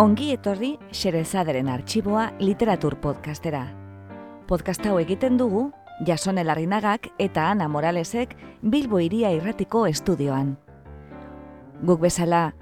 Ongi 0.00 0.30
etorri 0.32 0.78
Xerezaderen 0.96 1.66
arxiboa 1.68 2.30
literatur 2.40 2.94
podcastera. 3.02 3.66
Podcast 4.48 4.86
hau 4.88 4.94
egiten 4.96 5.36
dugu 5.36 5.66
Jasone 6.08 6.40
Larrinagak 6.40 7.10
eta 7.20 7.50
Ana 7.50 7.66
Moralesek 7.68 8.32
Bilbo 8.62 9.02
Iria 9.04 9.28
Irratiko 9.36 9.82
estudioan. 9.90 10.54
Guk 11.84 12.00
bezala, 12.00 12.54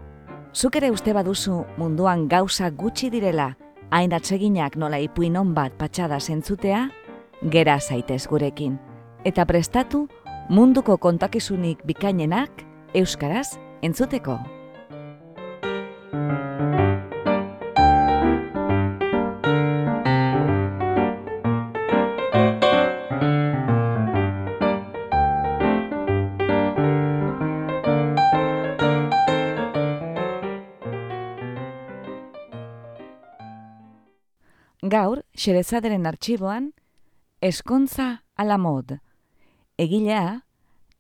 zuk 0.53 0.81
ere 0.83 0.91
uste 0.91 1.15
baduzu 1.15 1.61
munduan 1.77 2.27
gauza 2.27 2.73
gutxi 2.75 3.07
direla, 3.15 3.53
hain 3.95 4.19
atseginak 4.19 4.75
nola 4.75 4.99
ipuin 4.99 5.39
bat 5.55 5.79
patxada 5.79 6.19
zentzutea, 6.19 6.91
gera 7.43 7.79
zaitez 7.79 8.27
gurekin. 8.27 8.81
Eta 9.25 9.47
prestatu 9.47 10.09
munduko 10.49 10.99
kontakizunik 10.99 11.87
bikainenak 11.87 12.51
euskaraz 12.95 13.61
entzuteko. 13.81 14.41
Gaur, 34.89 35.25
Xerezaderen 35.35 36.07
arxiboan, 36.07 36.73
Eskontza 37.41 38.25
ala 38.37 38.57
mod. 38.59 38.99
Egilea, 39.77 40.45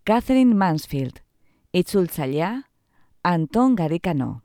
Catherine 0.05 0.55
Mansfield. 0.55 1.23
Itzultzailea, 1.73 2.69
Anton 3.23 3.75
Garikano. 3.77 4.43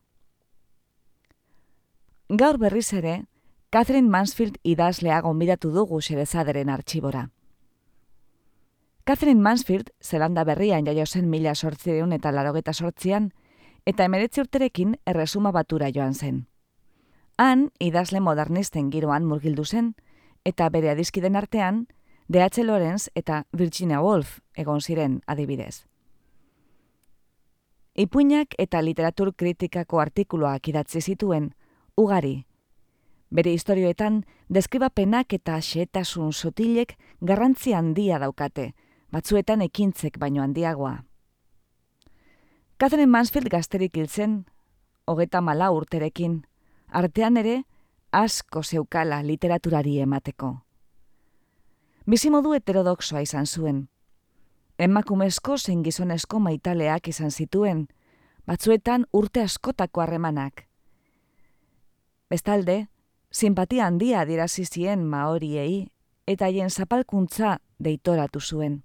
Gaur 2.30 2.58
berriz 2.58 2.94
ere, 2.94 3.26
Catherine 3.70 4.10
Mansfield 4.10 4.58
idazlea 4.64 5.20
gonbidatu 5.22 5.72
dugu 5.72 6.00
Xerezaderen 6.02 6.70
arxibora. 6.70 7.30
Catherine 9.04 9.42
Mansfield, 9.42 9.92
zelanda 10.00 10.44
berrian 10.44 10.86
jaio 10.86 11.06
zen 11.06 11.30
mila 11.30 11.56
sortzireun 11.56 12.14
eta 12.14 12.32
larogeta 12.32 12.74
sortzian, 12.74 13.34
eta 13.86 14.06
emeretzi 14.06 14.42
urterekin 14.42 14.96
erresuma 15.06 15.52
batura 15.52 15.92
joan 15.92 16.14
zen. 16.14 16.46
Han, 17.38 17.72
idazle 17.80 18.20
modernisten 18.20 18.92
giroan 18.92 19.26
murgildu 19.26 19.66
zen, 19.66 19.96
eta 20.46 20.70
bere 20.70 20.92
adizkiden 20.92 21.36
artean, 21.36 21.88
D.H. 22.30 22.64
Lawrence 22.64 23.12
eta 23.16 23.44
Virginia 23.52 24.02
Woolf 24.02 24.40
egon 24.56 24.82
ziren 24.82 25.22
adibidez. 25.28 25.86
Ipuinak 27.96 28.56
eta 28.58 28.82
literatur 28.82 29.34
kritikako 29.36 30.00
artikuluak 30.00 30.68
idatzi 30.68 31.02
zituen, 31.02 31.52
ugari. 31.98 32.46
Bere 33.30 33.52
historioetan, 33.54 34.24
deskribapenak 34.50 35.34
eta 35.34 35.60
xetasun 35.62 36.34
sotilek 36.34 36.96
garrantzi 37.22 37.74
handia 37.74 38.20
daukate, 38.20 38.74
batzuetan 39.12 39.62
ekintzek 39.62 40.18
baino 40.20 40.44
handiagoa. 40.44 41.04
Catherine 42.78 43.10
Mansfield 43.10 43.50
gazterik 43.50 43.98
hiltzen, 43.98 44.46
hogeta 45.06 45.42
mala 45.42 45.70
urterekin, 45.72 46.44
artean 46.94 47.38
ere, 47.38 47.64
asko 48.12 48.62
zeukala 48.64 49.22
literaturari 49.26 49.98
emateko. 50.06 50.54
Bizimodu 52.06 52.54
heterodoxoa 52.54 53.24
izan 53.26 53.48
zuen. 53.48 53.88
Emakumezko 54.78 55.58
zein 55.58 55.84
gizonezko 55.84 56.40
maitaleak 56.40 57.08
izan 57.08 57.32
zituen, 57.32 57.88
batzuetan 58.48 59.06
urte 59.14 59.42
askotako 59.42 60.02
harremanak. 60.02 60.66
Bestalde, 62.30 62.88
simpatia 63.32 63.88
handia 63.88 64.22
adirazi 64.22 64.66
zien 64.66 65.06
maoriei 65.06 65.88
eta 66.28 66.46
haien 66.46 66.70
zapalkuntza 66.70 67.58
deitoratu 67.80 68.40
zuen. 68.42 68.84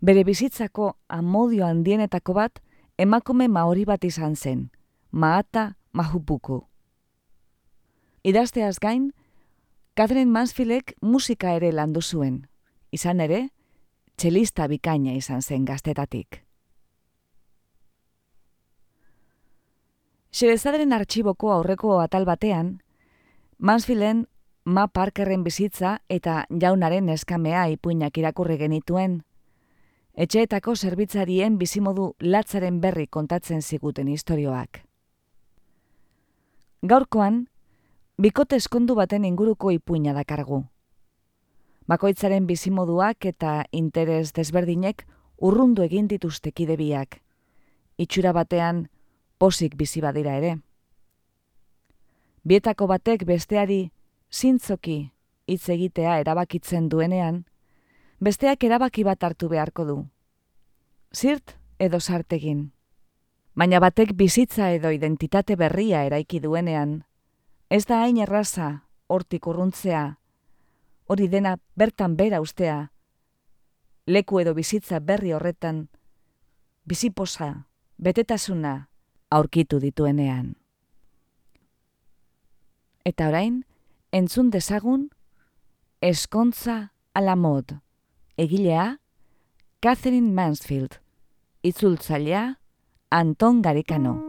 Bere 0.00 0.24
bizitzako 0.24 0.92
amodio 1.08 1.66
handienetako 1.66 2.34
bat 2.34 2.62
emakume 2.98 3.48
maori 3.48 3.84
bat 3.84 4.04
izan 4.04 4.36
zen, 4.36 4.70
maata 5.10 5.74
mahupuku. 5.92 6.67
Idazteaz 8.28 8.76
gain, 8.78 9.12
Catherine 9.96 10.30
Mansfieldek 10.30 10.92
musika 11.00 11.54
ere 11.56 11.70
landu 11.72 12.02
zuen. 12.02 12.34
Izan 12.92 13.22
ere, 13.24 13.38
txelista 14.20 14.66
bikaina 14.68 15.14
izan 15.16 15.40
zen 15.40 15.64
gaztetatik. 15.64 16.42
Xerezaderen 20.28 20.92
artxiboko 20.92 21.54
aurreko 21.54 21.96
atal 22.02 22.28
batean, 22.28 22.74
Mansfielden 23.58 24.26
Ma 24.64 24.86
Parkerren 24.92 25.42
bizitza 25.42 25.96
eta 26.12 26.42
jaunaren 26.52 27.08
eskamea 27.08 27.64
ipuinak 27.72 28.18
irakurri 28.20 28.58
genituen, 28.60 29.22
etxeetako 30.12 30.76
zerbitzarien 30.76 31.56
bizimodu 31.56 32.10
latzaren 32.20 32.82
berri 32.84 33.06
kontatzen 33.06 33.62
ziguten 33.62 34.12
istorioak. 34.12 34.82
Gaurkoan, 36.82 37.46
bikote 38.18 38.56
eskondu 38.56 38.96
baten 38.98 39.24
inguruko 39.24 39.70
ipuina 39.70 40.12
dakargu. 40.12 40.64
Bakoitzaren 41.88 42.46
bizimoduak 42.46 43.24
eta 43.30 43.62
interes 43.72 44.32
desberdinek 44.34 45.06
urrundu 45.38 45.84
egin 45.86 46.08
dituzte 46.10 46.50
kidebiak. 46.52 47.20
Itxura 47.96 48.32
batean 48.34 48.88
posik 49.38 49.76
bizi 49.78 50.02
badira 50.02 50.34
ere. 50.36 50.58
Bietako 52.44 52.86
batek 52.90 53.24
besteari 53.24 53.90
zintzoki 54.32 54.98
hitz 55.46 55.68
egitea 55.70 56.18
erabakitzen 56.20 56.88
duenean, 56.88 57.44
besteak 58.20 58.64
erabaki 58.64 59.04
bat 59.04 59.22
hartu 59.22 59.48
beharko 59.48 59.84
du. 59.84 59.98
Zirt 61.14 61.54
edo 61.78 62.00
sartegin. 62.00 62.72
Baina 63.54 63.80
batek 63.80 64.12
bizitza 64.14 64.70
edo 64.74 64.90
identitate 64.90 65.56
berria 65.56 66.04
eraiki 66.04 66.40
duenean, 66.40 67.02
Ez 67.68 67.84
da 67.84 68.00
hain 68.02 68.16
erraza, 68.16 68.84
hortik 69.12 69.46
urruntzea, 69.46 70.18
hori 71.08 71.28
dena 71.28 71.56
bertan 71.76 72.14
bera 72.16 72.40
ustea, 72.40 72.90
leku 74.08 74.40
edo 74.40 74.54
bizitza 74.56 75.00
berri 75.00 75.34
horretan, 75.36 75.88
biziposa, 76.88 77.66
betetasuna, 77.98 78.88
aurkitu 79.30 79.80
dituenean. 79.84 80.54
Eta 83.04 83.28
orain, 83.28 83.60
entzun 84.12 84.48
dezagun, 84.50 85.10
eskontza 86.00 86.78
ala 87.12 87.36
mod, 87.36 87.76
egilea, 88.36 88.96
Catherine 89.84 90.32
Mansfield, 90.32 91.00
itzultzailea, 91.62 92.46
Anton 93.10 93.62
Garikano. 93.62 94.27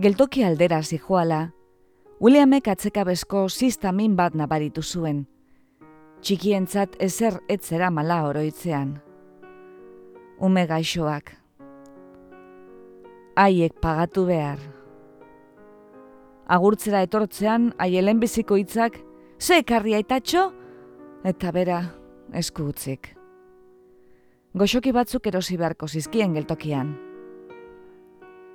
Geltoki 0.00 0.40
aldera 0.44 0.78
zijoala, 0.80 1.50
Williamek 2.24 2.70
atzekabezko 2.72 3.42
sistamin 3.52 4.14
bat 4.16 4.32
nabaritu 4.32 4.80
zuen. 4.80 5.26
Txikientzat 6.24 6.96
ezer 7.04 7.36
etzera 7.52 7.90
mala 7.92 8.22
oroitzean. 8.30 8.94
Ume 10.40 10.64
gaixoak. 10.70 11.34
Haiek 13.36 13.76
pagatu 13.84 14.24
behar. 14.30 14.64
Agurtzera 16.48 17.04
etortzean, 17.04 17.74
aielen 17.76 18.24
biziko 18.24 18.56
hitzak, 18.56 18.96
ze 19.36 19.60
ekarri 19.66 19.98
aitatxo? 20.00 20.48
Eta 21.28 21.52
bera, 21.52 21.82
esku 22.32 22.70
utzik. 22.72 23.12
Goxoki 24.56 24.96
batzuk 24.96 25.28
erosi 25.28 25.60
beharko 25.60 25.92
zizkien 25.92 26.32
geltokian. 26.40 26.96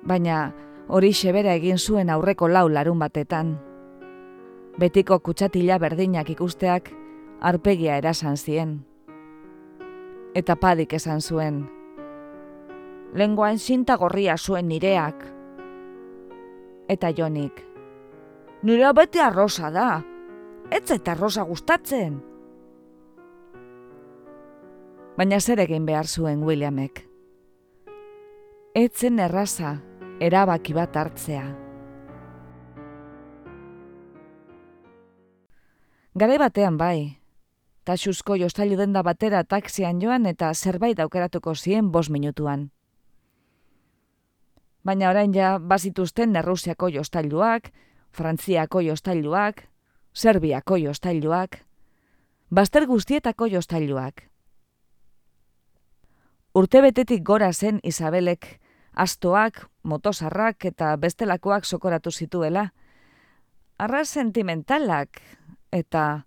Baina, 0.06 0.48
hori 0.88 1.12
xebera 1.12 1.54
egin 1.58 1.78
zuen 1.78 2.10
aurreko 2.10 2.48
lau 2.48 2.68
larun 2.68 2.98
batetan. 2.98 3.56
Betiko 4.78 5.18
kutsatila 5.20 5.78
berdinak 5.78 6.30
ikusteak 6.30 6.90
arpegia 7.40 7.96
erasan 7.96 8.36
zien. 8.36 8.78
Eta 10.34 10.56
padik 10.56 10.92
esan 10.92 11.20
zuen. 11.20 11.64
Lenguan 13.14 13.58
zinta 13.58 13.96
gorria 13.96 14.36
zuen 14.36 14.68
nireak. 14.68 15.24
Eta 16.88 17.10
jonik. 17.10 17.62
Nire 18.62 18.92
bete 18.92 19.20
arrosa 19.20 19.70
da. 19.70 20.02
Ez 20.70 20.90
eta 20.90 21.12
arrosa 21.12 21.42
gustatzen. 21.42 22.20
Baina 25.16 25.40
zer 25.40 25.62
egin 25.64 25.86
behar 25.86 26.06
zuen 26.06 26.42
Williamek. 26.44 27.06
Etzen 28.76 29.18
erraza, 29.18 29.78
erabaki 30.20 30.72
bat 30.74 30.96
hartzea. 30.96 31.44
Gare 36.16 36.38
batean 36.40 36.78
bai, 36.80 37.18
taxuzko 37.84 38.38
jostailu 38.40 38.78
denda 38.80 39.02
batera 39.04 39.44
taxian 39.44 40.00
joan 40.00 40.26
eta 40.26 40.54
zerbait 40.54 41.00
aukeratuko 41.00 41.54
zien 41.54 41.92
bos 41.92 42.10
minutuan. 42.10 42.70
baina 44.86 45.10
orain 45.10 45.34
ja 45.34 45.58
bazituzten 45.58 46.36
Errusiako 46.36 46.88
jostailuak, 46.88 47.72
Frantziako 48.12 48.80
jostailuak, 48.80 49.64
Serbiako 50.14 50.76
jostailuak, 50.76 51.58
baster 52.50 52.86
guztietako 52.86 53.46
jostailuak. 53.46 54.22
Urtebetetik 56.54 57.22
gora 57.22 57.52
zen 57.52 57.80
Isabelek 57.82 58.46
astoak, 58.94 59.66
motosarrak 59.86 60.66
eta 60.68 60.94
bestelakoak 61.00 61.64
sokoratu 61.64 62.10
zituela. 62.10 62.70
Arra 63.78 64.04
sentimentalak 64.04 65.20
eta 65.72 66.26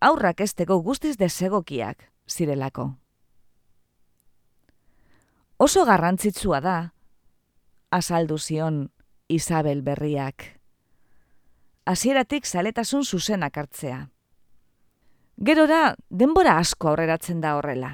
aurrak 0.00 0.40
esteko 0.40 0.80
guztiz 0.82 1.16
desegokiak 1.18 2.10
zirelako. 2.28 2.92
Oso 5.62 5.84
garrantzitsua 5.86 6.60
da, 6.60 6.76
azaldu 7.90 8.38
zion 8.38 8.88
Isabel 9.28 9.82
berriak. 9.82 10.58
Hasieratik 11.86 12.46
zaletasun 12.46 13.04
zuzenak 13.04 13.56
hartzea. 13.58 14.08
Gerora, 15.42 15.94
denbora 16.10 16.56
asko 16.58 16.92
aurreratzen 16.92 17.40
da 17.40 17.56
horrela. 17.56 17.92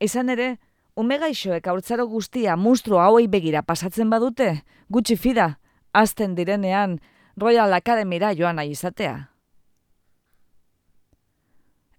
Izan 0.00 0.32
ere, 0.34 0.56
ume 0.96 1.18
gaixoek 1.18 1.66
aurtzaro 1.66 2.06
guztia 2.06 2.56
monstru 2.56 2.98
hauei 3.02 3.26
begira 3.28 3.62
pasatzen 3.62 4.10
badute, 4.10 4.62
gutxi 4.90 5.16
fida, 5.16 5.58
azten 5.92 6.34
direnean 6.34 7.00
Royal 7.36 7.72
Academyra 7.74 8.32
joan 8.34 8.56
nahi 8.56 8.74
izatea. 8.74 9.30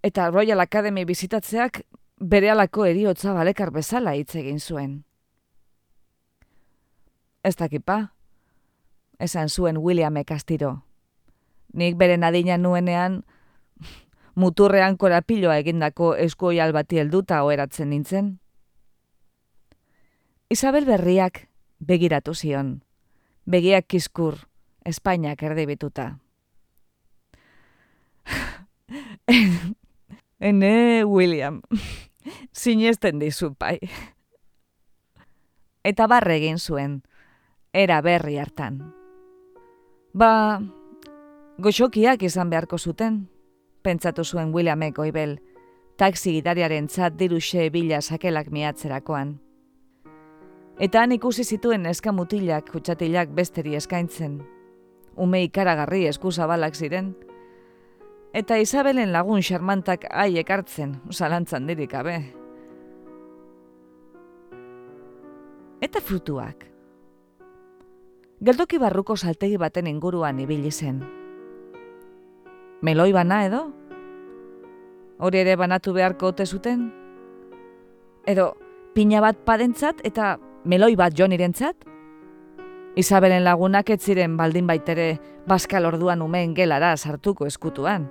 Eta 0.03 0.29
Royal 0.31 0.61
Academy 0.61 1.03
bizitatzeak 1.05 1.81
bere 2.19 2.51
alako 2.51 2.85
eriotza 2.85 3.33
balekar 3.33 3.71
bezala 3.71 4.15
hitz 4.15 4.35
egin 4.35 4.59
zuen. 4.59 5.03
Ez 7.43 7.55
dakipa, 7.55 8.13
esan 9.19 9.49
zuen 9.49 9.77
William 9.77 10.15
Ekastiro. 10.17 10.79
Nik 11.73 11.97
beren 11.97 12.23
adina 12.23 12.57
nuenean, 12.57 13.23
muturrean 14.41 14.95
korapiloa 14.97 15.57
egindako 15.59 16.15
eskuoial 16.15 16.71
bati 16.71 17.03
helduta 17.03 17.43
oheratzen 17.43 17.89
nintzen. 17.89 18.37
Isabel 20.49 20.85
berriak 20.85 21.49
begiratu 21.79 22.35
zion, 22.37 22.83
begiak 23.49 23.87
kiskur, 23.89 24.45
Espainiak 24.85 25.41
erdibituta. 25.41 26.19
Ene, 30.39 31.03
William, 31.03 31.61
sinesten 32.53 33.17
dizu, 33.17 33.55
pai. 33.57 33.79
Eta 35.81 36.05
barre 36.05 36.37
egin 36.37 36.61
zuen, 36.61 37.01
era 37.73 38.01
berri 38.05 38.37
hartan. 38.37 38.93
Ba, 40.13 40.61
goxokiak 41.57 42.21
izan 42.21 42.53
beharko 42.53 42.77
zuten, 42.77 43.25
pentsatu 43.81 44.21
zuen 44.23 44.53
Williamek 44.53 45.01
oibel, 45.01 45.39
taksi 45.97 46.37
gitariaren 46.37 46.85
txat 46.85 47.17
diruxe 47.17 47.71
bila 47.73 47.97
sakelak 48.05 48.53
miatzerakoan. 48.53 49.44
Eta 50.75 51.01
han 51.01 51.13
ikusi 51.15 51.43
zituen 51.43 51.85
eskamutilak 51.87 52.71
kutsatilak 52.71 53.29
besteri 53.35 53.75
eskaintzen. 53.75 54.41
Ume 55.15 55.43
ikaragarri 55.45 56.03
eskuzabalak 56.09 56.75
ziren, 56.75 57.13
eta 58.35 58.57
Isabelen 58.59 59.13
lagun 59.15 59.39
xarmantak 59.39 60.03
haiek 60.11 60.49
hartzen, 60.51 60.97
zalantzan 61.11 61.67
dirik 61.69 61.93
abe. 61.95 62.17
Eta 65.79 66.01
frutuak. 66.03 66.65
Geldoki 68.43 68.77
barruko 68.81 69.15
saltegi 69.15 69.55
baten 69.55 69.87
inguruan 69.87 70.41
ibili 70.43 70.71
zen. 70.71 70.99
Meloi 72.83 73.13
bana 73.15 73.45
edo? 73.45 73.61
Hori 75.23 75.39
ere 75.39 75.55
banatu 75.55 75.93
beharko 75.95 76.33
ote 76.33 76.45
zuten? 76.45 76.89
Edo, 78.27 78.51
pina 78.93 79.21
bat 79.23 79.39
padentzat 79.47 80.03
eta 80.03 80.35
meloi 80.65 80.95
bat 80.95 81.13
jonirentzat? 81.17 81.85
Isabelen 82.95 83.43
lagunak 83.43 83.89
ez 83.89 84.01
ziren 84.01 84.37
baldin 84.37 84.67
baitere 84.67 85.17
baskal 85.47 85.85
orduan 85.85 86.21
umeen 86.21 86.53
gelara 86.55 86.95
sartuko 86.97 87.45
eskutuan. 87.45 88.07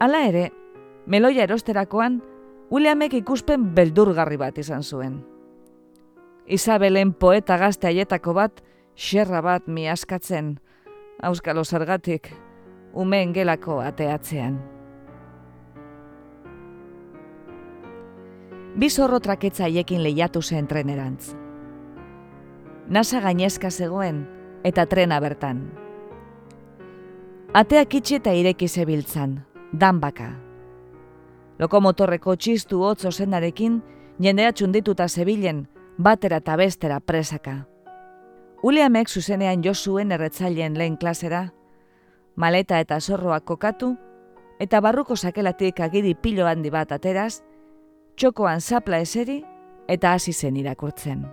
Hala 0.00 0.22
ere, 0.28 0.50
meloia 1.06 1.46
erosterakoan, 1.46 2.20
Williamek 2.70 3.14
ikuspen 3.14 3.68
beldurgarri 3.76 4.36
bat 4.36 4.56
izan 4.58 4.82
zuen. 4.82 5.20
Isabelen 6.46 7.12
poeta 7.14 7.56
gazte 7.58 7.86
aietako 7.86 8.34
bat, 8.34 8.62
xerra 8.98 9.40
bat 9.42 9.68
mi 9.70 9.86
askatzen, 9.88 10.56
auskalo 11.22 11.64
zergatik, 11.64 12.32
umeen 12.92 13.32
gelako 13.32 13.78
ateatzean. 13.86 14.75
Bizorro 18.76 19.22
traketza 19.24 19.64
haiekin 19.64 20.02
lehiatu 20.04 20.42
zen 20.42 20.66
trenerantz. 20.68 21.30
Nasa 22.92 23.22
gainezka 23.24 23.70
zegoen 23.70 24.26
eta 24.68 24.84
trena 24.86 25.16
bertan. 25.20 25.62
Ateak 27.56 27.96
itxe 27.96 28.18
eta 28.20 28.34
ireki 28.36 28.68
zebiltzan, 28.68 29.38
dan 29.72 30.00
baka. 30.00 30.28
Lokomotorreko 31.58 32.36
txistu 32.36 32.82
hotz 32.84 33.06
osenarekin, 33.08 33.80
jendea 34.20 34.52
txundituta 34.52 35.08
zebilen, 35.08 35.64
batera 35.96 36.44
eta 36.44 36.60
bestera 36.60 37.00
presaka. 37.00 37.62
Uliamek 38.62 39.08
zuzenean 39.08 39.64
jo 39.64 39.72
zuen 39.72 40.12
erretzaileen 40.12 40.76
lehen 40.76 41.00
klasera, 41.00 41.46
maleta 42.36 42.84
eta 42.84 43.00
zorroak 43.00 43.48
kokatu, 43.48 43.94
eta 44.60 44.84
barruko 44.84 45.16
sakelatik 45.16 45.80
agiri 45.80 46.14
pilo 46.14 46.44
handi 46.46 46.70
bat 46.70 46.92
ateraz, 46.92 47.40
txokoan 48.16 48.60
zapla 48.60 48.98
eseri 49.04 49.42
eta 49.92 50.14
hasi 50.16 50.32
zen 50.32 50.56
irakurtzen. 50.56 51.24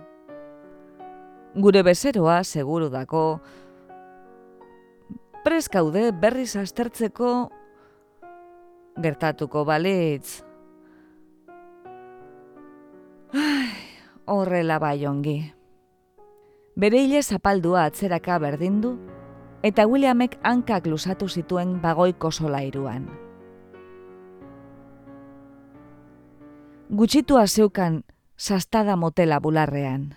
Gure 1.54 1.82
bezeroa, 1.86 2.42
seguru 2.44 2.90
dako, 2.90 3.40
preskaude 5.44 6.10
berriz 6.12 6.56
astertzeko 6.60 7.30
gertatuko 9.00 9.64
balitz. 9.64 10.42
Ai, 13.34 13.72
horrela 14.30 14.78
bai 14.78 14.98
ongi. 15.06 15.38
Bere 16.76 17.00
hile 17.04 17.22
zapaldua 17.22 17.84
atzeraka 17.88 18.38
berdindu, 18.42 18.96
eta 19.62 19.86
Williamek 19.86 20.40
hankak 20.42 20.86
lusatu 20.90 21.28
zituen 21.28 21.78
bagoiko 21.82 22.30
solairuan. 22.30 23.23
Gutxitua 26.94 27.48
zeukan 27.48 28.04
sastada 28.38 28.94
motela 28.94 29.40
bularrean. 29.42 30.14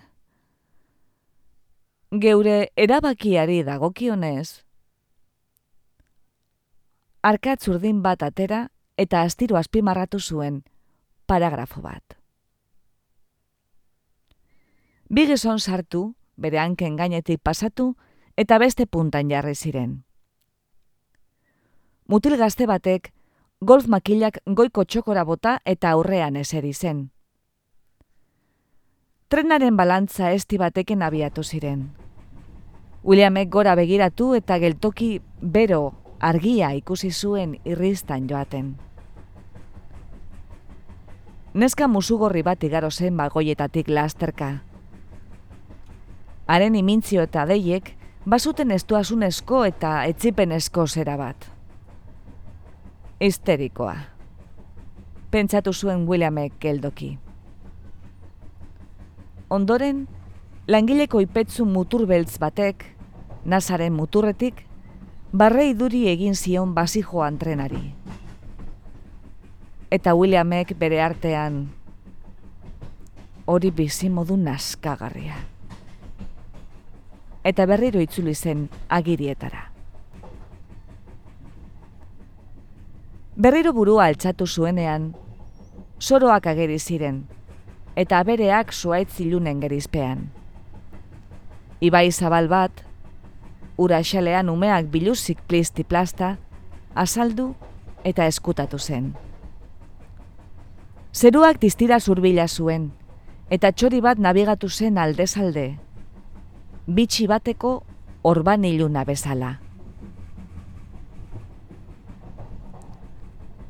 Geure 2.22 2.70
erabakiari 2.78 3.64
dagokionez, 3.66 4.62
arkatz 7.30 7.66
urdin 7.72 7.98
bat 8.04 8.22
atera 8.22 8.60
eta 8.94 9.24
astiro 9.26 9.58
azpimarratu 9.58 10.20
zuen 10.20 10.62
paragrafo 11.26 11.82
bat. 11.82 12.14
Bigizon 15.10 15.58
sartu, 15.58 16.14
bere 16.36 16.62
hanken 16.62 16.94
gainetik 16.94 17.42
pasatu, 17.42 17.96
eta 18.36 18.62
beste 18.62 18.86
puntan 18.86 19.34
jarri 19.34 19.56
ziren. 19.56 20.04
Mutil 22.06 22.38
gazte 22.38 22.70
batek, 22.70 23.10
golf 23.60 23.88
makilak 23.90 24.38
goiko 24.46 24.84
txokora 24.84 25.24
bota 25.26 25.58
eta 25.66 25.90
aurrean 25.90 26.36
eseri 26.36 26.72
zen. 26.72 27.08
Trenaren 29.28 29.76
balantza 29.76 30.30
esti 30.32 30.58
batekin 30.58 31.02
abiatu 31.02 31.42
ziren. 31.42 31.90
Williamek 33.04 33.50
gora 33.50 33.74
begiratu 33.74 34.34
eta 34.34 34.58
geltoki 34.58 35.20
bero 35.42 35.92
argia 36.20 36.70
ikusi 36.72 37.10
zuen 37.10 37.58
irristan 37.64 38.28
joaten. 38.30 38.76
Neska 41.54 41.88
musugorri 41.88 42.42
bat 42.42 42.62
igaro 42.62 42.90
zen 42.90 43.16
bagoietatik 43.16 43.88
lasterka. 43.88 44.62
Haren 46.46 46.74
imintzio 46.74 47.22
eta 47.22 47.44
deiek, 47.44 47.96
basuten 48.24 48.70
estuasunezko 48.70 49.64
eta 49.64 50.04
etzipenezko 50.06 50.86
zera 50.86 51.16
bat. 51.16 51.57
Histerikoa. 53.20 53.96
Pentsatu 55.30 55.72
zuen 55.72 56.06
Williamek 56.06 56.52
geldoki. 56.60 57.18
Ondoren, 59.50 60.04
langileko 60.68 61.18
ipetzu 61.24 61.64
mutur 61.66 62.04
beltz 62.06 62.36
batek, 62.38 62.84
nazaren 63.44 63.92
muturretik, 63.92 64.60
barrei 65.32 65.72
duri 65.74 66.04
egin 66.12 66.38
zion 66.38 66.76
basi 66.76 67.02
joan 67.02 67.40
trenari. 67.42 67.80
Eta 69.90 70.14
Williamek 70.14 70.76
bere 70.78 71.00
artean, 71.02 71.64
hori 73.46 73.72
bizi 73.72 74.12
modu 74.12 74.36
naskagarria. 74.36 75.40
Eta 77.42 77.66
berriro 77.66 77.98
itzuli 77.98 78.34
zen 78.34 78.68
agirietara. 78.88 79.77
Berriro 83.38 83.70
burua 83.70 84.08
altxatu 84.10 84.48
zuenean, 84.50 85.12
soroak 86.02 86.48
ageri 86.50 86.78
ziren, 86.82 87.20
eta 87.94 88.18
bereak 88.26 88.72
zuaitz 88.74 89.20
ilunen 89.22 89.60
gerizpean. 89.62 90.24
Ibai 91.78 92.10
zabal 92.10 92.48
bat, 92.50 92.82
ura 93.78 94.00
xalean 94.02 94.50
umeak 94.50 94.90
biluzik 94.90 95.44
plisti 95.46 95.84
plasta, 95.86 96.32
azaldu 96.98 97.52
eta 98.02 98.26
eskutatu 98.26 98.82
zen. 98.82 99.14
Zeruak 101.14 101.62
distira 101.62 102.00
zurbila 102.00 102.48
zuen, 102.48 102.90
eta 103.54 103.70
txori 103.70 104.02
bat 104.02 104.18
nabigatu 104.18 104.66
zen 104.66 104.98
aldezalde, 104.98 105.68
bitxi 106.90 107.30
bateko 107.30 107.84
orban 108.34 108.66
iluna 108.66 109.06
bezala. 109.06 109.60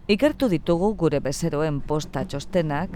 Ikertu 0.09 0.47
ditugu 0.49 0.95
gure 0.97 1.19
bezeroen 1.21 1.83
posta 1.85 2.23
txostenak, 2.25 2.95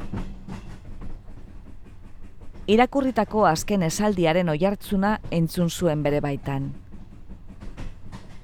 irakurritako 2.73 3.43
azken 3.45 3.83
esaldiaren 3.85 4.49
oihartzuna 4.49 5.19
entzun 5.31 5.69
zuen 5.69 6.01
bere 6.03 6.23
baitan. 6.25 6.71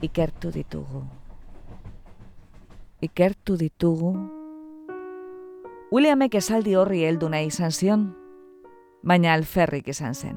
Ikertu 0.04 0.50
ditugu. 0.52 1.00
Ikertu 3.08 3.56
ditugu. 3.56 4.10
Williamek 5.88 6.36
esaldi 6.36 6.74
horri 6.76 7.06
heldu 7.08 7.30
nahi 7.32 7.48
izan 7.48 7.72
zion, 7.72 8.02
baina 9.02 9.32
alferrik 9.32 9.88
izan 9.88 10.12
zen. 10.12 10.36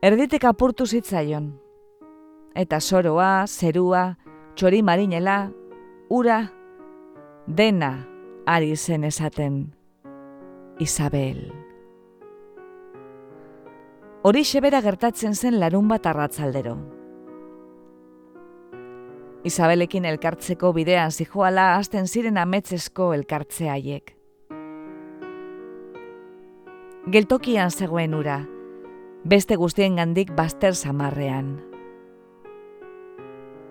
Erditik 0.00 0.46
apurtu 0.48 0.86
zitzaion, 0.86 1.50
eta 2.56 2.80
soroa, 2.80 3.44
zerua, 3.46 4.14
txori 4.56 4.80
marinela, 4.80 5.50
ura, 6.08 6.38
dena 7.46 8.06
ari 8.46 8.76
zen 8.76 9.04
esaten 9.04 9.74
Isabel. 10.78 11.52
Hori 14.22 14.44
xebera 14.44 14.80
gertatzen 14.84 15.34
zen 15.34 15.60
larun 15.60 15.88
bat 15.88 16.06
arratzaldero. 16.06 16.76
Isabelekin 19.44 20.04
elkartzeko 20.04 20.72
bidean 20.76 21.10
zijoala 21.10 21.76
hasten 21.76 22.06
ziren 22.06 22.36
ametzesko 22.36 23.14
elkartze 23.14 23.70
haiek. 23.72 24.16
Geltokian 27.10 27.70
zegoen 27.70 28.14
ura, 28.14 28.42
beste 29.24 29.56
guztien 29.56 29.96
gandik 29.96 30.34
baster 30.36 30.74
samarrean. 30.74 31.56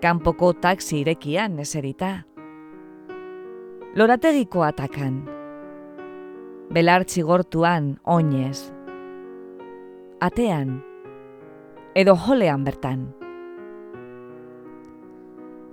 Kanpoko 0.02 0.52
taksi 0.52 1.02
irekian 1.04 1.58
eserita. 1.60 2.29
Lorategiko 3.94 4.62
atakan. 4.62 5.22
Belartzi 6.70 7.22
gortuan 7.22 7.96
oinez. 8.04 8.70
Atean. 10.20 10.78
Edo 11.94 12.14
jolean 12.14 12.62
bertan 12.64 13.08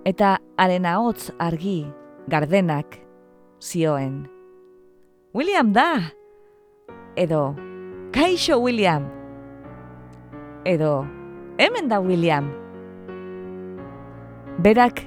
eta 0.08 0.38
haren 0.56 0.86
ahotz 0.88 1.32
argi, 1.38 1.84
gardenak, 2.32 2.96
zioen. 3.60 4.24
William 5.36 5.74
da! 5.76 6.14
Edo, 7.20 7.56
kaixo 8.16 8.62
William! 8.64 9.10
Edo, 10.64 11.04
hemen 11.60 11.92
da 11.92 12.00
William! 12.00 12.48
Berak 14.64 15.04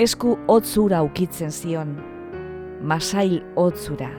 esku 0.00 0.38
hotzura 0.48 1.02
ukitzen 1.04 1.52
zion, 1.52 1.92
masail 2.82 3.42
hotzura. 3.56 4.10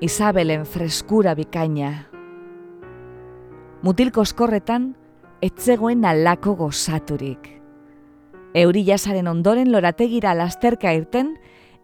Isabelen 0.00 0.64
freskura 0.66 1.34
bikaina. 1.34 1.92
Mutilko 3.82 4.22
eskorretan, 4.22 4.92
etzegoen 5.42 6.04
alako 6.04 6.54
gozaturik 6.58 7.58
euri 8.54 8.84
jasaren 8.86 9.28
ondoren 9.28 9.72
lorategira 9.72 10.34
lasterka 10.34 10.92
irten, 10.96 11.36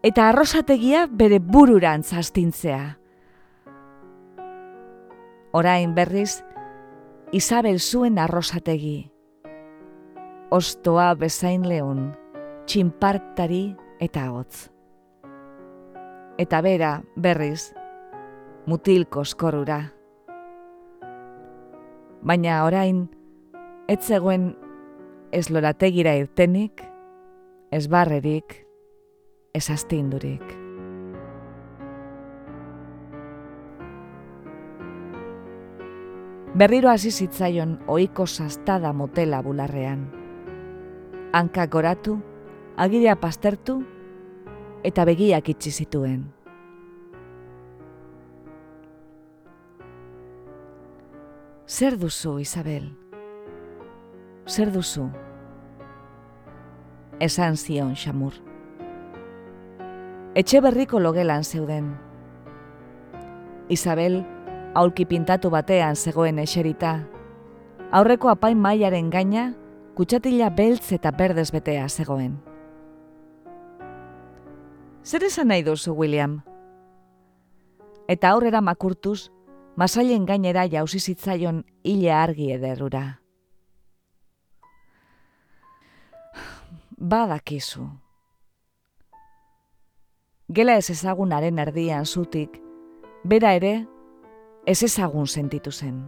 eta 0.05 0.29
arrosategia 0.29 1.07
bere 1.11 1.39
bururan 1.39 2.03
zastintzea. 2.03 2.99
Orain 5.55 5.95
berriz, 5.95 6.43
Isabel 7.33 7.79
zuen 7.81 8.19
arrosategi. 8.19 9.11
Ostoa 10.51 11.15
bezain 11.19 11.65
lehun, 11.67 12.13
txinpartari 12.67 13.75
eta 14.01 14.31
hotz. 14.33 14.71
Eta 16.39 16.61
bera, 16.63 17.03
berriz, 17.17 17.75
mutilko 18.67 19.25
skorura. 19.25 19.81
Baina 22.25 22.65
orain, 22.65 23.07
ez 23.89 24.01
zegoen 24.03 24.55
ez 25.35 25.51
lorategira 25.51 26.15
irtenik, 26.17 26.83
ez 27.71 27.87
barrerik, 27.91 28.61
ez 29.55 29.69
astindurik. 29.71 30.45
Berriro 36.55 36.89
hasi 36.89 37.11
zitzaion 37.11 37.81
ohiko 37.91 38.27
sastada 38.27 38.93
motela 38.95 39.41
bularrean. 39.43 40.07
Hanka 41.35 41.67
goratu, 41.67 42.21
agiria 42.77 43.17
pastertu 43.17 43.83
eta 44.85 45.05
begiak 45.05 45.49
itxi 45.49 45.71
zituen. 45.71 46.25
Zer 51.67 51.97
duzu, 51.99 52.39
Isabel? 52.39 52.91
Zer 54.47 54.71
duzu? 54.71 55.09
esan 57.21 57.57
zion 57.57 57.95
xamur. 57.95 58.35
Etxe 60.35 60.61
berriko 60.61 61.01
logelan 61.01 61.45
zeuden. 61.45 61.95
Isabel, 63.69 64.25
aulki 64.75 65.07
pintatu 65.07 65.51
batean 65.51 65.97
zegoen 65.97 66.39
eserita, 66.39 67.05
aurreko 67.93 68.29
apain 68.29 68.59
mailaren 68.59 69.11
gaina, 69.11 69.53
kutsatila 69.95 70.51
beltz 70.51 70.93
eta 70.93 71.15
berdez 71.15 71.51
betea 71.55 71.89
zegoen. 71.89 72.54
Zer 75.05 75.25
esan 75.25 75.49
nahi 75.49 75.63
duzu, 75.63 75.93
William? 75.93 76.41
Eta 78.09 78.31
aurrera 78.31 78.61
makurtuz, 78.61 79.31
masailen 79.77 80.25
gainera 80.25 80.65
jauzi 80.69 81.01
zitzaion 81.01 81.65
hile 81.85 82.13
argi 82.13 82.53
ederrura. 82.53 83.05
badakizu. 87.05 87.85
Gela 90.49 90.77
ez 90.81 90.91
ezagunaren 90.91 91.59
erdian 91.59 92.07
zutik, 92.07 92.61
bera 93.25 93.55
ere 93.59 93.75
ez 94.67 94.83
ezagun 94.83 95.27
sentitu 95.27 95.73
zen. 95.73 96.05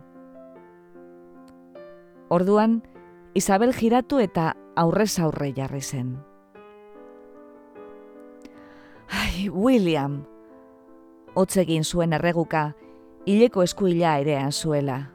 Orduan, 2.28 2.80
Isabel 3.36 3.74
giratu 3.76 4.18
eta 4.22 4.54
aurrez 4.76 5.18
aurre 5.20 5.52
jarri 5.56 5.82
zen. 5.82 6.16
Ai, 9.08 9.48
William! 9.50 10.24
Otzegin 11.34 11.84
zuen 11.84 12.12
erreguka, 12.16 12.72
hileko 13.26 13.62
eskuila 13.62 14.16
erean 14.18 14.52
zuela. 14.52 15.10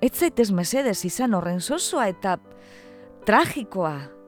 Ez 0.00 0.14
zaitez 0.14 0.50
mesedez 0.54 1.04
izan 1.04 1.34
horren 1.34 1.60
zozoa 1.60 2.06
eta 2.08 2.36
tragikoa 3.26 4.18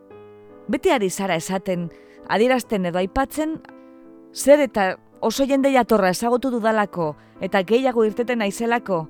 bete 0.70 0.92
ari 0.94 1.10
zara 1.10 1.34
esaten, 1.34 1.88
adierazten 2.30 2.86
edo 2.86 3.00
aipatzen, 3.00 3.58
zer 4.34 4.62
eta 4.62 4.92
oso 5.20 5.46
jende 5.46 5.72
jatorra 5.74 6.12
ezagutu 6.14 6.52
dudalako, 6.54 7.14
eta 7.42 7.62
gehiago 7.66 8.04
irteten 8.06 8.38
naizelako, 8.38 9.02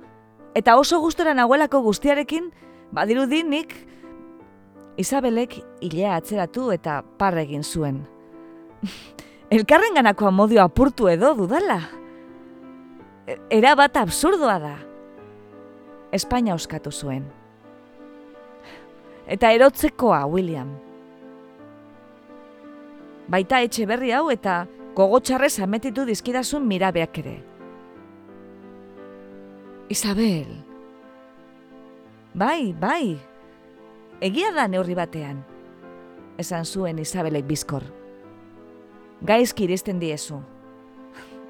eta 0.57 0.77
oso 0.81 1.01
gustora 1.05 1.35
nahuelako 1.37 1.83
guztiarekin, 1.85 2.51
badirudi 2.93 3.43
nik, 3.45 3.75
Isabelek 5.01 5.55
hilea 5.81 6.17
atzeratu 6.19 6.67
eta 6.75 6.99
parregin 7.17 7.63
zuen. 7.65 8.03
Elkarren 9.51 9.97
ganako 9.99 10.29
amodio 10.29 10.63
apurtu 10.63 11.09
edo 11.11 11.35
dudala. 11.35 11.81
E, 13.27 13.37
era 13.51 13.75
bat 13.75 13.97
absurdoa 13.97 14.59
da. 14.63 14.77
Espainia 16.13 16.55
oskatu 16.55 16.93
zuen. 16.93 17.27
Eta 19.31 19.51
erotzekoa, 19.55 20.25
William 20.27 20.71
baita 23.31 23.61
etxe 23.63 23.87
berri 23.87 24.11
hau 24.13 24.27
eta 24.33 24.65
kogotxarrez 24.99 25.61
ametitu 25.63 26.05
dizkidazun 26.09 26.67
mirabeak 26.67 27.21
ere. 27.23 27.37
Isabel. 29.91 30.51
Bai, 32.35 32.73
bai. 32.75 33.19
Egia 34.23 34.51
da 34.55 34.67
neurri 34.71 34.95
batean. 34.99 35.41
Esan 36.39 36.67
zuen 36.67 36.99
Isabelek 37.03 37.47
bizkor. 37.47 37.87
Gaizki 39.27 39.65
iristen 39.65 40.01
diezu. 40.01 40.41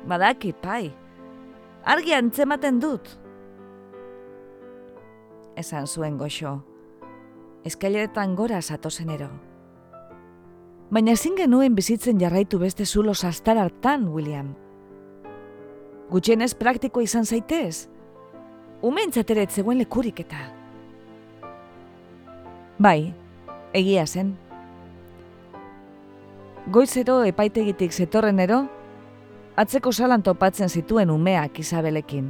Badaki, 0.08 0.52
pai. 0.52 0.90
Argi 1.84 2.14
antzematen 2.16 2.80
dut. 2.82 3.06
Esan 5.56 5.86
zuen 5.86 6.18
goxo. 6.18 6.56
Eskaileretan 7.64 8.34
gora 8.34 8.60
zatozenero. 8.62 9.28
Baina 10.90 11.14
ezin 11.14 11.36
genuen 11.38 11.76
bizitzen 11.76 12.18
jarraitu 12.18 12.58
beste 12.58 12.86
zulo 12.86 13.14
sastar 13.14 13.58
hartan, 13.58 14.08
William. 14.10 14.54
Gutxienez 16.10 16.54
praktiko 16.58 17.00
izan 17.04 17.24
zaitez? 17.24 17.86
Umentzateret 18.82 19.52
zegoen 19.52 19.78
lekurik 19.78 20.24
eta. 20.24 20.40
Bai, 22.80 23.12
egia 23.76 24.06
zen. 24.06 24.34
Goizero 26.68 27.22
epaitegitik 27.24 27.92
zetorrenero, 27.92 28.66
atzeko 29.56 29.92
salan 29.92 30.22
topatzen 30.22 30.68
zituen 30.68 31.10
umeak 31.10 31.58
Isabelekin. 31.58 32.26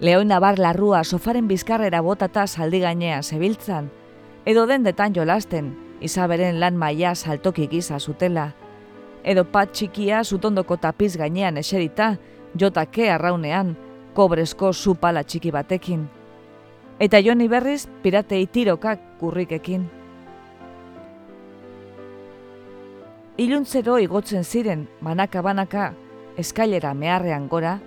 Leoi 0.00 0.24
nabar 0.26 0.58
larrua 0.58 1.04
sofaren 1.04 1.46
bizkarrera 1.48 2.00
botata 2.02 2.46
saldi 2.46 2.80
gainean 2.82 3.22
zebiltzan, 3.22 3.92
edo 4.44 4.66
dendetan 4.66 5.14
jolasten, 5.14 5.70
Isabelen 6.02 6.58
lan 6.58 6.76
maia 6.76 7.14
saltoki 7.14 7.68
giza 7.70 8.00
zutela, 8.00 8.50
edo 9.22 9.44
pat 9.44 9.70
txikia 9.70 10.24
zutondoko 10.24 10.76
tapiz 10.76 11.16
gainean 11.16 11.56
eserita, 11.56 12.16
jotake 12.58 13.08
arraunean, 13.10 13.76
kobrezko 14.14 14.72
supala 14.72 15.22
txiki 15.22 15.54
batekin. 15.54 16.08
Eta 16.98 17.22
joni 17.22 17.48
berriz 17.48 17.86
piratei 18.02 18.46
tirokak 18.46 19.00
kurrikekin. 19.20 20.01
Iluntzero 23.40 23.96
igotzen 23.96 24.44
ziren, 24.44 24.82
banaka-banaka, 25.00 25.94
eskailera 26.36 26.92
meharrean 26.92 27.46
gora, 27.48 27.78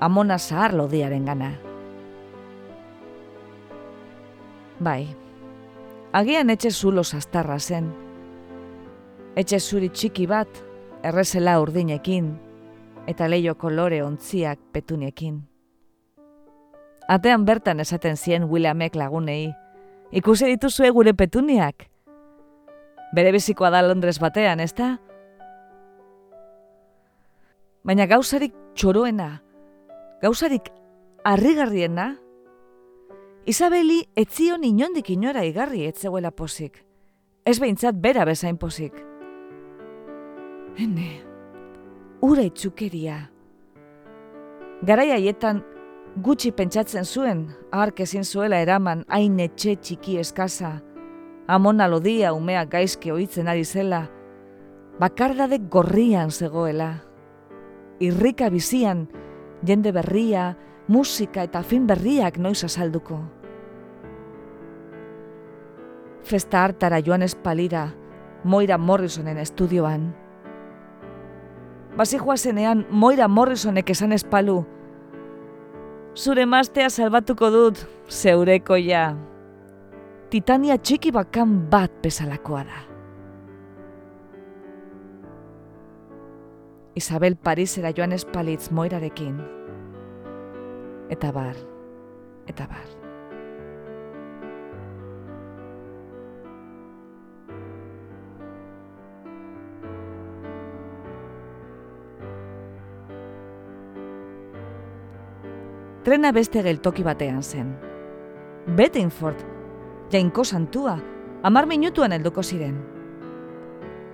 amona 0.00 0.36
zahar 0.38 0.74
lodiaren 0.76 1.24
gana. 1.24 1.54
Bai, 4.78 5.08
agian 6.12 6.52
etxe 6.52 6.70
zulo 6.70 7.04
sastarra 7.04 7.56
zen. 7.58 7.88
Etxe 9.36 9.60
zuri 9.60 9.88
txiki 9.88 10.28
bat, 10.28 10.60
errezela 11.02 11.56
urdinekin, 11.62 12.34
eta 13.08 13.32
leio 13.32 13.56
kolore 13.56 14.02
ontziak 14.04 14.60
petunekin. 14.76 15.40
Atean 17.08 17.48
bertan 17.48 17.80
esaten 17.80 18.16
zien 18.16 18.44
Williamek 18.50 18.94
lagunei, 18.94 19.54
ikusi 20.12 20.52
dituzue 20.52 20.90
gure 20.92 21.14
petuniak? 21.14 21.88
Bere 23.14 23.32
bizikoa 23.32 23.70
da 23.70 23.82
Londres 23.86 24.18
batean, 24.20 24.60
ezta? 24.60 24.96
Baina 27.86 28.06
gauzarik 28.10 28.54
txoroena, 28.74 29.30
gauzarik 30.22 30.72
harrigarriena, 31.24 32.16
Isabeli 33.46 34.00
etzion 34.18 34.64
inondik 34.66 35.12
inora 35.14 35.44
igarri 35.46 35.84
etzeguela 35.86 36.32
posik. 36.34 36.80
Ez 37.46 37.60
behintzat 37.62 37.94
bera 38.02 38.24
bezain 38.26 38.56
posik. 38.58 38.96
Hene, 40.74 41.10
ura 42.26 42.42
itzukeria. 42.42 43.20
Garai 44.82 45.12
haietan 45.14 45.62
gutxi 46.26 46.50
pentsatzen 46.58 47.06
zuen, 47.06 47.46
ahark 47.70 48.02
ezin 48.02 48.26
zuela 48.26 48.58
eraman 48.64 49.04
hain 49.06 49.38
etxe 49.46 49.76
txiki 49.78 50.18
eskasa, 50.24 50.80
amona 51.46 51.88
lodia 51.88 52.32
umeak 52.32 52.70
gaizke 52.70 53.12
oitzen 53.12 53.48
ari 53.48 53.64
zela, 53.64 54.06
bakardade 55.00 55.58
gorrian 55.70 56.30
zegoela. 56.30 57.02
Irrika 58.00 58.50
bizian, 58.50 59.06
jende 59.64 59.92
berria, 59.92 60.56
musika 60.88 61.42
eta 61.42 61.62
fin 61.62 61.86
berriak 61.86 62.38
noiz 62.38 62.62
azalduko 62.64 63.22
festa 66.26 66.64
hartara 66.64 66.98
joan 67.00 67.22
espalira, 67.22 67.94
Moira 68.44 68.78
Morrisonen 68.78 69.38
estudioan. 69.38 70.14
Basi 71.96 72.18
zenean 72.36 72.86
Moira 72.90 73.28
Morrisonek 73.28 73.90
esan 73.90 74.12
espalu. 74.12 74.64
Zure 76.14 76.46
mastea 76.46 76.90
salbatuko 76.90 77.50
dut, 77.50 77.86
zeureko 78.08 78.76
ja. 78.76 79.16
Titania 80.36 80.74
txiki 80.76 81.08
bakan 81.16 81.52
bat 81.72 81.94
bezalakoa 82.04 82.58
da. 82.68 82.80
Isabel 87.00 87.38
Parisera 87.40 87.94
joan 87.96 88.12
espalitz 88.12 88.68
Moirarekin. 88.68 89.38
Eta 91.08 91.32
bar, 91.32 91.56
eta 92.52 92.68
bar. 92.68 92.84
trena 106.04 106.30
beste 106.30 106.60
geltoki 106.62 107.02
batean 107.02 107.42
zen. 107.42 107.72
Bettingford, 108.78 109.55
jainko 110.12 110.44
santua, 110.44 110.98
amar 111.42 111.66
minutuan 111.66 112.12
helduko 112.12 112.42
ziren. 112.42 112.76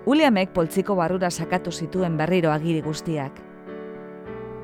Williamek 0.07 0.53
poltziko 0.57 0.97
barrura 0.97 1.31
sakatu 1.31 1.71
zituen 1.71 2.17
berriro 2.17 2.51
agiri 2.51 2.81
guztiak. 2.81 3.33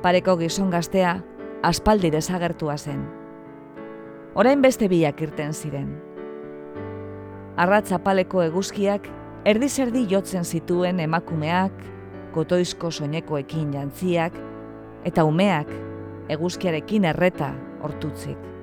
Pareko 0.02 0.36
gizon 0.40 0.70
gaztea, 0.70 1.18
aspaldi 1.62 2.10
desagertua 2.10 2.78
zen. 2.78 3.04
Orain 4.34 4.62
beste 4.62 4.88
biak 4.88 5.20
irten 5.20 5.52
ziren. 5.52 5.92
Arratza 7.56 7.98
paleko 7.98 8.42
eguzkiak, 8.42 9.08
erdi 9.44 10.06
jotzen 10.08 10.44
zituen 10.44 11.00
emakumeak, 11.00 11.72
kotoizko 12.32 12.90
soinekoekin 12.90 13.72
jantziak, 13.74 14.32
eta 15.04 15.24
umeak, 15.24 15.68
eguzkiarekin 16.28 17.04
erreta 17.04 17.52
hortutzik. 17.82 18.57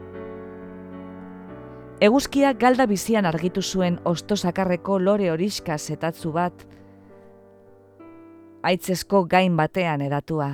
Eguzkia 2.04 2.52
galda 2.60 2.86
bizian 2.92 3.26
argitu 3.26 3.62
zuen 3.64 4.02
ostosakarreko 4.04 4.98
lore 5.00 5.30
horiska 5.32 5.78
zetatzu 5.78 6.34
bat, 6.36 6.66
aitzezko 8.68 9.24
gain 9.32 9.56
batean 9.56 10.04
edatua. 10.04 10.50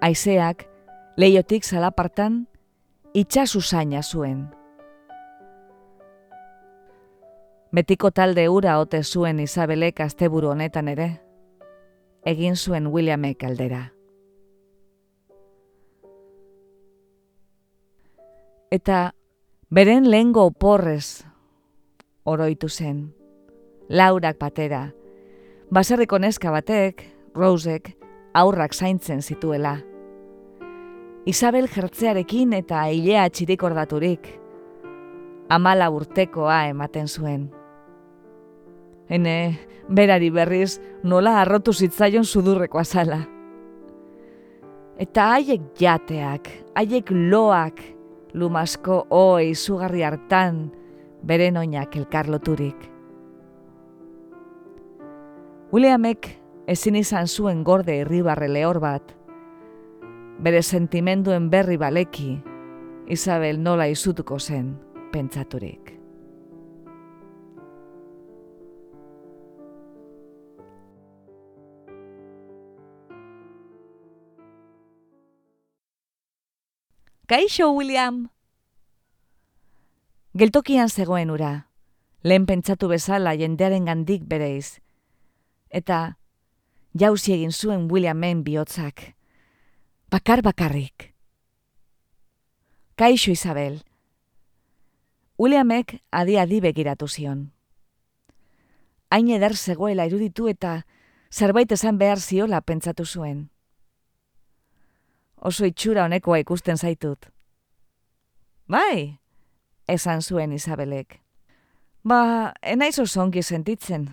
Aizeak, 0.00 0.64
leiotik 1.18 1.66
zalapartan, 1.66 2.46
itxasu 3.12 3.60
zaina 3.60 4.02
zuen. 4.02 4.46
Betiko 7.74 8.10
talde 8.10 8.48
ura 8.48 8.78
ote 8.78 9.02
zuen 9.02 9.40
Isabelek 9.40 10.00
asteburu 10.00 10.54
honetan 10.54 10.88
ere, 10.88 11.10
egin 12.22 12.54
zuen 12.54 12.86
Williamek 12.86 13.42
aldera. 13.42 13.88
Eta 18.70 19.14
beren 19.68 20.06
lehengo 20.10 20.44
oporrez 20.46 21.24
oroitu 22.24 22.68
zen. 22.68 23.10
Laurak 23.90 24.38
batera, 24.38 24.92
baserriko 25.70 26.20
neska 26.22 26.52
batek, 26.54 27.02
Rosek, 27.34 27.96
aurrak 28.34 28.74
zaintzen 28.74 29.22
zituela. 29.22 29.80
Isabel 31.26 31.66
jertzearekin 31.68 32.54
eta 32.54 32.84
hilea 32.86 33.26
txirik 33.28 33.62
ordaturik, 33.66 34.30
amala 35.50 35.90
urtekoa 35.90 36.68
ematen 36.70 37.08
zuen. 37.08 37.50
Hene, 39.10 39.58
berari 39.90 40.30
berriz, 40.30 40.78
nola 41.02 41.40
arrotu 41.40 41.74
zitzaion 41.74 42.24
sudurreko 42.24 42.78
azala. 42.78 43.24
Eta 45.02 45.32
haiek 45.34 45.72
jateak, 45.80 46.46
haiek 46.78 47.10
loak, 47.10 47.82
lumasko 48.34 49.06
o 49.10 49.38
izugarri 49.40 50.02
hartan 50.02 50.70
beren 51.22 51.56
oinak 51.56 51.96
elkarloturik. 51.96 52.88
Williamek 55.72 56.28
ezin 56.66 56.96
izan 56.98 57.28
zuen 57.28 57.62
gorde 57.64 58.00
irribarre 58.02 58.48
lehor 58.48 58.80
bat, 58.82 59.14
bere 60.40 60.62
sentimenduen 60.62 61.50
berri 61.50 61.76
baleki, 61.78 62.40
Isabel 63.10 63.58
nola 63.62 63.88
izutuko 63.90 64.38
zen 64.38 64.76
pentsaturik. 65.12 65.99
Kaixo, 77.30 77.70
William! 77.70 78.32
Geltokian 80.34 80.88
zegoen 80.90 81.28
ura, 81.30 81.68
lehen 82.26 82.42
pentsatu 82.48 82.88
bezala 82.90 83.36
jendearen 83.38 83.84
gandik 83.86 84.24
bereiz. 84.26 84.80
Eta 85.70 86.16
jauzi 86.98 87.36
egin 87.36 87.54
zuen 87.54 87.84
Williamen 87.86 88.40
bihotzak. 88.42 89.04
Bakar 90.10 90.42
bakarrik. 90.42 91.12
Kaixo, 92.98 93.30
Isabel! 93.30 93.78
Williamek 95.38 96.00
adi-adi 96.10 96.58
begiratu 96.66 97.06
zion. 97.06 97.52
Hain 99.08 99.30
eder 99.38 99.54
zegoela 99.54 100.10
iruditu 100.10 100.50
eta 100.50 100.80
zerbait 101.30 101.78
esan 101.78 102.02
behar 102.02 102.18
ziola 102.18 102.60
pentsatu 102.60 103.06
zuen. 103.06 103.52
Oso 105.40 105.64
itxura 105.64 106.04
honekoa 106.04 106.38
ikusten 106.42 106.76
zaitut. 106.76 107.26
Bai, 108.68 109.18
esan 109.88 110.22
zuen 110.22 110.52
Isabelek. 110.52 111.20
Ba, 112.04 112.52
enaiz 112.62 112.98
oso 112.98 113.22
ongi 113.22 113.42
sentitzen. 113.42 114.10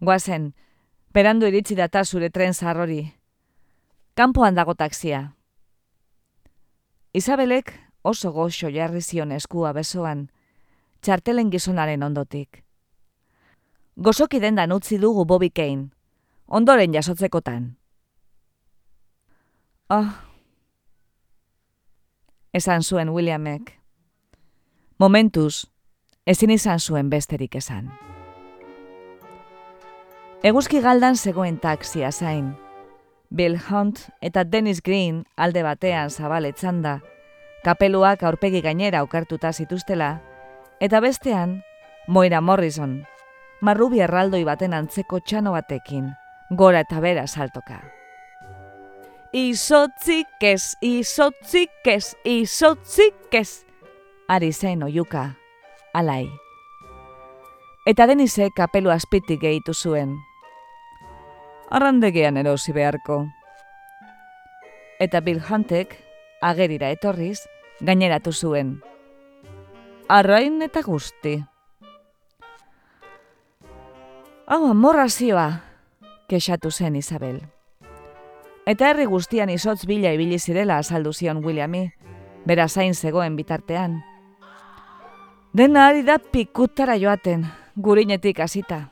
Guazen, 0.00 0.54
berandu 1.12 1.46
iritsi 1.46 1.76
data 1.76 2.04
zure 2.04 2.30
tren 2.30 2.54
zarrori. 2.54 3.14
Kanpoan 4.14 4.54
dago 4.54 4.74
taksia. 4.74 5.34
Isabelek 7.12 7.72
oso 8.02 8.32
goxo 8.32 8.68
jarri 8.68 9.00
zion 9.00 9.32
eskua 9.32 9.72
besoan, 9.72 10.28
txartelen 11.00 11.50
gizonaren 11.50 12.02
ondotik. 12.02 12.64
Gozoki 13.96 14.40
dendan 14.40 14.72
utzi 14.72 14.98
dugu 14.98 15.24
Kane, 15.54 15.90
ondoren 16.46 16.92
jasotzekotan. 16.92 17.76
Oh, 19.90 20.08
esan 22.52 22.82
zuen 22.82 23.10
Williamek. 23.12 23.80
Momentuz, 24.98 25.66
ezin 26.26 26.50
izan 26.50 26.80
zuen 26.80 27.10
besterik 27.10 27.56
esan. 27.60 27.90
Eguzki 30.42 30.80
galdan 30.80 31.16
zegoen 31.16 31.58
taksia 31.60 32.12
zain. 32.12 32.54
Bill 33.28 33.58
Hunt 33.68 34.08
eta 34.22 34.44
Dennis 34.44 34.80
Green 34.80 35.24
alde 35.36 35.62
batean 35.62 36.08
zabaletzan 36.10 36.80
da, 36.80 37.00
kapeluak 37.64 38.22
aurpegi 38.22 38.62
gainera 38.64 39.02
okartuta 39.02 39.52
zituztela, 39.52 40.22
eta 40.80 41.00
bestean, 41.00 41.60
Moira 42.08 42.40
Morrison, 42.40 43.02
marrubi 43.60 44.00
erraldoi 44.00 44.44
baten 44.48 44.72
antzeko 44.72 45.20
txano 45.20 45.52
batekin, 45.52 46.08
gora 46.50 46.80
eta 46.80 47.00
bera 47.04 47.26
saltoka. 47.26 47.82
Izotzik 49.34 50.44
ez, 50.46 50.76
izotzik 50.80 51.88
ez, 51.90 52.14
izotzik 52.22 53.34
ez, 53.34 53.64
ari 54.30 54.52
zen 54.52 54.84
oiuka, 54.86 55.24
alai. 55.90 56.28
Eta 57.82 58.06
denize 58.06 58.46
kapelu 58.54 58.92
azpitik 58.94 59.40
gehitu 59.42 59.74
zuen. 59.74 60.12
Arrandegean 61.74 62.38
erosi 62.38 62.70
beharko. 62.76 63.24
Eta 65.02 65.18
Bill 65.20 65.42
Huntek, 65.42 65.96
agerira 66.38 66.92
etorriz, 66.94 67.40
gaineratu 67.82 68.30
zuen. 68.30 68.76
Arrain 70.06 70.62
eta 70.62 70.84
guzti. 70.86 71.40
Hau, 74.46 74.62
amorrazioa, 74.70 75.48
kexatu 76.30 76.70
zen 76.70 77.02
Isabel. 77.02 77.42
Eta 78.66 78.88
herri 78.88 79.04
guztian 79.04 79.50
izotz 79.52 79.84
bila 79.84 80.14
ibili 80.16 80.38
zirela 80.38 80.78
azaldu 80.80 81.12
zion 81.12 81.44
Williami, 81.44 81.90
bera 82.46 82.68
zain 82.68 82.94
zegoen 82.94 83.36
bitartean. 83.36 84.02
Dena 85.52 85.88
ari 85.88 86.02
da 86.02 86.18
pikutara 86.18 86.96
joaten, 86.96 87.44
gurinetik 87.76 88.40
hasita. 88.40 88.88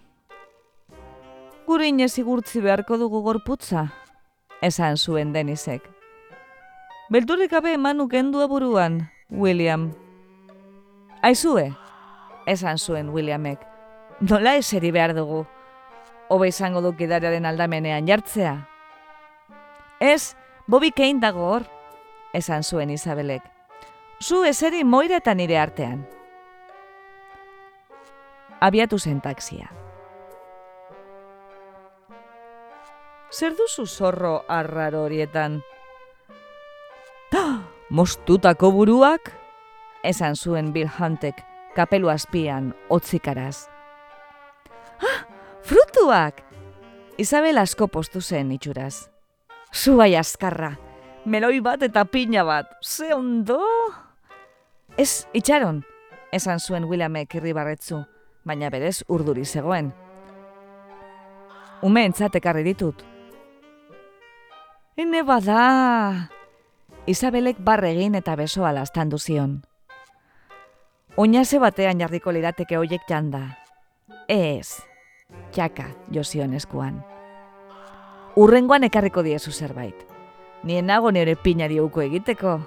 Gurine 1.67 2.09
zigurtzi 2.09 2.61
beharko 2.61 2.99
dugu 2.99 3.23
gorputza, 3.23 3.87
esan 4.61 4.97
zuen 4.97 5.33
Denisek. 5.33 5.83
Belturrik 7.09 7.51
gabe 7.51 7.73
emanu 7.73 8.09
gendua 8.09 8.47
buruan, 8.47 9.09
William. 9.31 9.93
Aizue, 11.23 11.73
esan 12.47 12.79
zuen 12.79 13.09
Williamek. 13.09 13.59
Nola 14.21 14.57
eseri 14.57 14.93
behar 14.93 15.15
dugu, 15.17 15.47
hobe 16.29 16.49
izango 16.49 16.83
duk 16.85 17.01
idariaren 17.01 17.47
aldamenean 17.47 18.07
jartzea. 18.07 18.69
Ez, 20.03 20.35
Bobby 20.67 20.91
Kane 20.91 21.23
dago 21.23 21.47
hor, 21.47 21.69
esan 22.35 22.67
zuen 22.67 22.91
Isabelek. 22.91 23.47
Zu 24.19 24.43
eseri 24.45 24.83
moira 24.83 25.23
eta 25.23 25.35
nire 25.39 25.59
artean 25.59 26.03
abiatu 28.63 28.99
zen 28.99 29.21
taksia. 29.21 29.67
Zer 33.33 33.57
duzu 33.59 33.87
zorro 33.87 34.43
arraro 34.49 35.05
horietan? 35.07 35.63
Mostutako 37.93 38.71
buruak? 38.73 39.33
Esan 40.05 40.37
zuen 40.37 40.73
Bill 40.73 40.89
Huntek 40.89 41.43
kapelu 41.77 42.09
azpian 42.09 42.73
otzikaraz. 42.89 43.69
Ah, 45.03 45.25
frutuak! 45.67 46.43
Isabel 47.19 47.59
asko 47.59 47.89
postu 47.89 48.21
zen 48.21 48.53
itxuraz. 48.53 49.09
Zuai 49.73 50.15
askarra, 50.17 50.77
meloi 51.25 51.61
bat 51.61 51.83
eta 51.83 52.05
pina 52.05 52.45
bat, 52.45 52.77
ze 52.83 53.15
ondo? 53.15 53.61
Ez, 54.97 55.27
itxaron, 55.33 55.83
esan 56.33 56.61
zuen 56.61 56.85
Williamek 56.85 57.35
irribarretzu 57.35 58.05
baina 58.45 58.71
berez 58.71 59.03
urduri 59.09 59.45
zegoen. 59.45 59.93
Ume 61.83 62.05
entzatekarri 62.07 62.65
ditut. 62.67 63.03
Hine 64.97 65.23
bada! 65.27 66.29
Isabelek 67.07 67.59
barregin 67.59 68.15
eta 68.15 68.37
besoa 68.37 68.73
lastan 68.75 69.11
zion. 69.19 69.63
Oinase 71.17 71.59
batean 71.59 71.99
jarriko 72.01 72.33
lirateke 72.33 72.77
hoiek 72.77 73.03
janda. 73.09 73.59
Ez, 74.29 74.83
txaka 75.53 75.91
jozion 76.11 76.55
eskuan. 76.55 77.12
Urrengoan 78.37 78.85
ekarriko 78.85 79.23
diezu 79.23 79.53
zerbait. 79.53 80.07
Nien 80.63 80.87
nago 80.87 81.11
nire 81.11 81.37
pinari 81.37 81.81
uko 81.81 82.03
egiteko. 82.03 82.61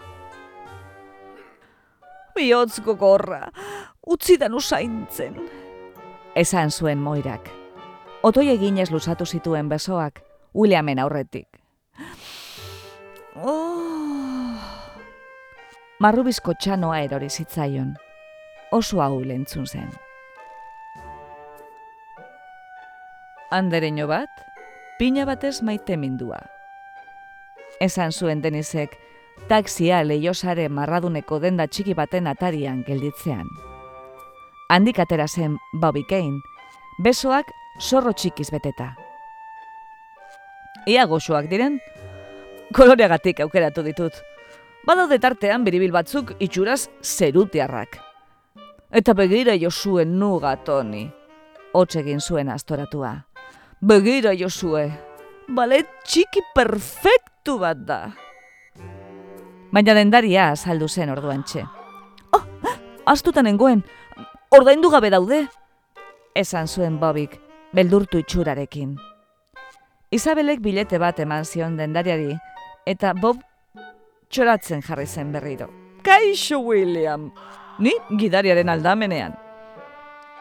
Biotz 2.36 2.82
gogorra, 2.84 3.45
utzi 4.06 4.36
dan 4.38 4.54
usaintzen 4.54 5.39
esan 6.36 6.71
zuen 6.71 6.99
moirak. 6.99 7.49
Otoi 8.23 8.49
eginez 8.51 8.91
lusatu 8.91 9.25
zituen 9.25 9.69
besoak, 9.69 10.21
Williamen 10.56 10.99
aurretik. 10.99 11.47
Oh. 13.36 14.56
Marrubizko 15.99 16.54
txanoa 16.60 16.99
erori 17.06 17.30
zitzaion, 17.30 17.93
oso 18.71 19.01
hau 19.01 19.21
lentzun 19.23 19.65
zen. 19.65 19.89
Andereño 23.51 24.08
bat, 24.12 24.30
pina 24.99 25.25
batez 25.25 25.62
maite 25.62 25.97
mindua. 25.97 26.39
Esan 27.81 28.12
zuen 28.12 28.41
denizek, 28.41 28.97
taksia 29.49 30.03
leiosare 30.03 30.69
marraduneko 30.69 31.39
denda 31.39 31.67
txiki 31.67 31.93
baten 31.93 32.27
atarian 32.27 32.84
gelditzean 32.88 33.47
handik 34.69 34.99
atera 34.99 35.27
zen 35.27 35.58
Kane, 36.10 36.41
besoak 37.03 37.45
zorro 37.79 38.13
txikiz 38.13 38.49
beteta. 38.51 38.95
Ia 40.88 41.05
goxoak 41.05 41.49
diren, 41.49 41.79
koloreagatik 42.73 43.39
aukeratu 43.39 43.84
ditut. 43.84 44.13
Badaude 44.86 45.17
tartean 45.19 45.63
biribil 45.63 45.91
batzuk 45.91 46.36
itxuraz 46.39 46.89
zerutiarrak. 47.01 47.97
Eta 48.91 49.13
begira 49.13 49.55
josue 49.55 50.05
nuga, 50.05 50.55
Toni. 50.58 51.12
egin 51.73 52.19
zuen 52.19 52.49
astoratua. 52.49 53.25
Begira 53.81 54.31
josue, 54.31 54.88
balet 55.51 55.88
txiki 56.07 56.39
perfektu 56.55 57.57
bat 57.59 57.81
da. 57.83 57.99
Baina 59.75 59.93
dendaria 59.97 60.47
azaldu 60.53 60.88
zen 60.88 61.11
orduan 61.11 61.43
txe. 61.43 61.65
Oh, 62.31 62.43
astutan 63.11 63.47
engoen, 63.51 63.83
ordaindu 64.55 64.89
gabe 64.89 65.11
daude, 65.11 65.41
esan 66.33 66.71
zuen 66.71 66.95
Bobik, 67.01 67.35
beldurtu 67.75 68.21
itxurarekin. 68.23 68.95
Isabelek 70.15 70.63
bilete 70.63 70.97
bat 70.97 71.19
eman 71.19 71.43
zion 71.43 71.75
dendariari, 71.75 72.31
eta 72.88 73.11
Bob 73.13 73.43
txoratzen 74.29 74.81
jarri 74.88 75.05
zen 75.05 75.35
berriro. 75.35 75.67
Kaixo, 76.01 76.61
William! 76.63 77.27
Ni 77.79 77.91
gidariaren 78.15 78.69
aldamenean. 78.71 79.35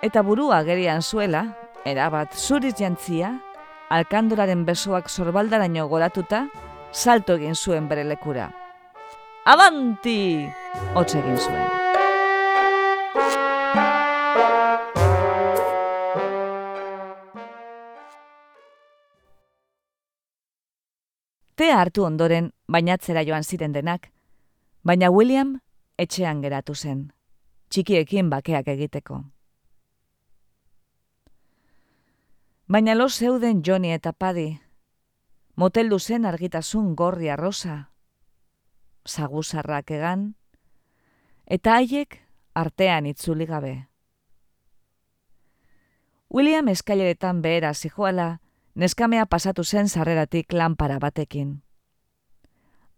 Eta 0.07 0.23
burua 0.23 0.63
gerian 0.63 1.03
zuela, 1.03 1.49
erabat 1.85 2.35
zuriz 2.35 2.75
jantzia, 2.79 3.35
alkanduraren 3.93 4.65
besoak 4.65 5.11
zorbaldaraino 5.11 5.87
goratuta, 5.89 6.47
salto 6.93 7.37
egin 7.37 7.55
zuen 7.55 7.89
bere 7.89 8.05
lekura. 8.05 8.51
avanti! 9.45 10.49
Hotz 10.95 11.15
egin 11.15 11.37
zuen. 11.37 11.67
Te 21.55 21.71
hartu 21.71 22.03
ondoren 22.03 22.51
bainatzera 22.67 23.23
joan 23.23 23.45
ziren 23.45 23.73
denak, 23.73 24.11
baina 24.83 25.11
William 25.11 25.61
etxean 25.99 26.43
geratu 26.43 26.75
zen, 26.75 27.13
txikiekin 27.71 28.31
bakeak 28.31 28.67
egiteko. 28.75 29.23
Baina 32.67 32.95
lo 32.95 33.11
zeuden 33.11 33.61
Johnny 33.63 33.91
eta 33.93 34.15
Paddy, 34.15 34.59
moteldu 35.55 35.99
zen 35.99 36.25
argitasun 36.25 36.95
gorri 36.97 37.29
arrosa, 37.29 37.91
zaguzarrak 39.05 39.91
egan, 39.91 40.23
eta 41.45 41.75
haiek 41.77 42.17
artean 42.55 43.05
itzuli 43.05 43.45
gabe. 43.45 43.75
William 46.31 46.69
eskaileretan 46.73 47.43
behera 47.43 47.75
zijoala, 47.75 48.41
neskamea 48.75 49.27
pasatu 49.27 49.65
zen 49.65 49.89
sarreratik 49.89 50.53
lanpara 50.53 50.99
batekin. 50.99 51.63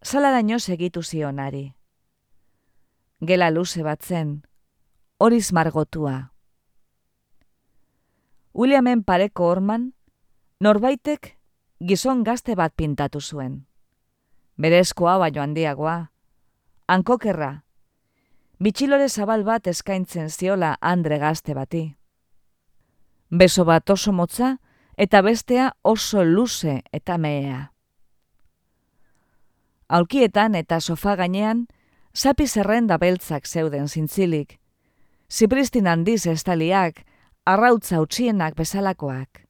Zala 0.05 0.31
daño 0.31 0.61
segitu 0.61 1.02
zionari. 1.02 1.74
Gela 3.20 3.50
luze 3.50 3.83
bat 3.83 4.00
zen, 4.00 4.46
horiz 5.18 5.52
margotua. 5.52 6.36
Williamen 8.57 9.03
pareko 9.05 9.51
orman, 9.53 9.90
norbaitek 10.64 11.35
gizon 11.85 12.23
gazte 12.25 12.55
bat 12.57 12.73
pintatu 12.73 13.21
zuen. 13.21 13.66
Berezkoa 14.57 15.19
baino 15.21 15.42
handiagoa, 15.42 15.97
hankokerra, 16.88 17.51
bitxilore 18.57 19.11
zabal 19.11 19.42
bat 19.45 19.66
eskaintzen 19.69 20.31
ziola 20.31 20.71
andre 20.81 21.19
gazte 21.21 21.53
bati. 21.53 21.83
Beso 23.29 23.66
bat 23.69 23.92
oso 23.92 24.14
motza, 24.16 24.55
eta 24.97 25.21
bestea 25.21 25.75
oso 25.83 26.25
luze 26.25 26.79
eta 26.92 27.19
mehea. 27.19 27.59
Aulkietan 29.88 30.55
eta 30.55 30.81
sofa 30.81 31.19
gainean, 31.21 31.66
sapi 32.14 32.47
zerrenda 32.47 32.97
beltzak 32.97 33.45
zeuden 33.47 33.88
zintzilik, 33.88 34.57
zipristin 35.29 35.87
handiz 35.92 36.25
estaliak, 36.27 37.05
arrautza 37.46 38.00
utxienak 38.02 38.56
bezalakoak. 38.59 39.46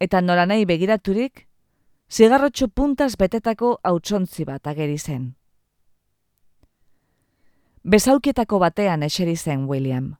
Eta 0.00 0.20
noranei 0.20 0.64
begiraturik, 0.64 1.46
zigarrotxo 2.10 2.68
puntaz 2.68 3.16
betetako 3.20 3.74
hautsontzi 3.82 4.46
bat 4.48 4.66
ageri 4.66 4.98
zen. 4.98 5.34
Bezaulkietako 7.84 8.58
batean 8.58 9.02
eseri 9.02 9.36
zen 9.36 9.68
William 9.68 10.14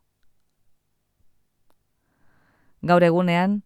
gaur 2.83 3.05
egunean, 3.05 3.61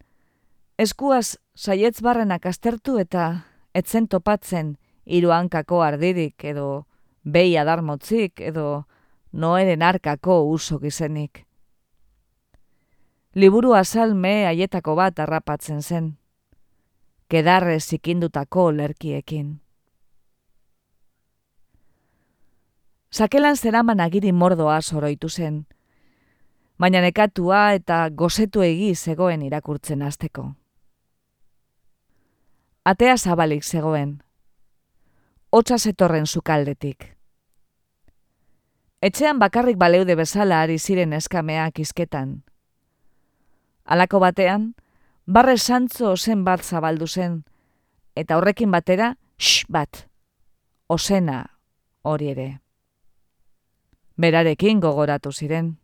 eskuaz 0.78 1.36
saietz 1.54 2.00
barrenak 2.02 2.46
aztertu 2.50 2.98
eta 2.98 3.26
etzen 3.74 4.08
topatzen 4.10 4.74
hiru 5.04 5.30
hankako 5.34 5.82
ardirik 5.86 6.44
edo 6.44 6.86
behi 7.24 7.56
adarmotzik 7.58 8.40
edo 8.40 8.84
noeren 9.32 9.82
arkako 9.82 10.42
uso 10.50 10.78
gizenik. 10.78 11.44
Liburu 13.34 13.72
azal 13.74 14.14
me 14.14 14.46
haietako 14.46 14.92
bat 14.94 15.18
harrapatzen 15.18 15.80
zen, 15.82 16.04
kedarre 17.26 17.80
zikindutako 17.80 18.68
lerkiekin. 18.70 19.48
Sakelan 23.10 23.56
zeraman 23.56 24.00
agiri 24.00 24.30
mordoa 24.32 24.78
soroitu 24.82 25.28
zen, 25.28 25.66
baina 26.78 27.02
nekatua 27.02 27.72
eta 27.74 28.08
gozetu 28.10 28.62
egi 28.62 28.94
zegoen 28.94 29.42
irakurtzen 29.42 30.06
hasteko. 30.06 30.46
Atea 32.84 33.18
zabalik 33.18 33.64
zegoen, 33.64 34.20
hotza 35.50 35.78
zetorren 35.78 36.26
sukaldetik. 36.26 37.10
Etxean 39.02 39.38
bakarrik 39.42 39.76
baleude 39.76 40.14
bezala 40.14 40.62
ari 40.62 40.78
ziren 40.78 41.12
eskameak 41.12 41.82
izketan. 41.82 42.44
Halako 43.84 44.20
batean, 44.20 44.74
barre 45.26 45.56
santzo 45.58 46.12
ozen 46.12 46.44
bat 46.44 46.62
zabaldu 46.64 47.06
zen, 47.06 47.44
eta 48.16 48.36
horrekin 48.36 48.70
batera, 48.70 49.14
shh 49.38 49.68
bat, 49.68 50.08
osena 50.88 51.44
hori 52.02 52.32
ere. 52.32 52.50
Berarekin 54.16 54.80
gogoratu 54.80 55.32
ziren 55.32 55.74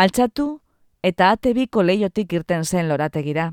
altxatu 0.00 0.46
eta 1.04 1.30
ate 1.34 1.52
biko 1.56 1.82
leiotik 1.84 2.32
irten 2.32 2.64
zen 2.64 2.88
lorategira. 2.88 3.50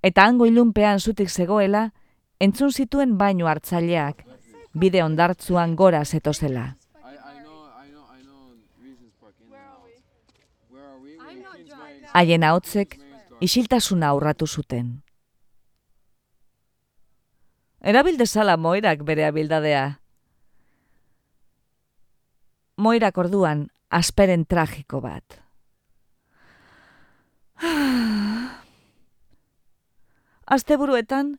Eta 0.00 0.24
hango 0.24 0.46
ilunpean 0.48 1.00
zutik 1.00 1.28
zegoela, 1.28 1.90
entzun 2.40 2.72
zituen 2.72 3.18
baino 3.20 3.48
hartzaileak, 3.50 4.24
bide 4.72 5.02
ondartzuan 5.04 5.74
gora 5.76 6.04
zetozela. 6.04 6.79
Haien 12.12 12.42
ahotzek 12.42 12.96
isiltasuna 13.40 14.08
aurratu 14.10 14.46
zuten. 14.46 15.02
Erabildezala 17.80 18.56
moirak 18.60 19.04
bere 19.08 19.24
abildadea. 19.28 19.84
Moirak 22.76 23.18
orduan 23.18 23.68
asperen 23.90 24.44
tragiko 24.44 25.00
bat. 25.04 25.38
Asteburuetan, 30.50 31.38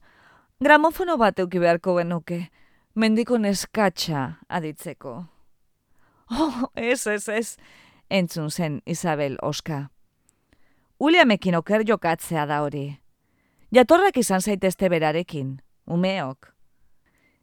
gramofono 0.63 1.17
bat 1.19 1.39
euki 1.43 1.60
beharko 1.60 1.97
genuke, 1.99 2.49
mendiko 2.95 3.38
neskatxa 3.38 4.39
aditzeko. 4.47 5.25
Oh, 6.31 6.71
ez, 6.79 7.07
ez, 7.12 7.27
ez, 7.27 7.57
entzun 8.07 8.47
zen 8.55 8.81
Isabel 8.88 9.36
Oska. 9.43 9.89
Uliamekin 11.02 11.56
oker 11.56 11.82
jokatzea 11.88 12.46
da 12.46 12.60
hori. 12.62 12.98
Jatorrak 13.74 14.18
izan 14.18 14.42
zaitezte 14.42 14.90
berarekin, 14.90 15.56
umeok. 15.88 16.52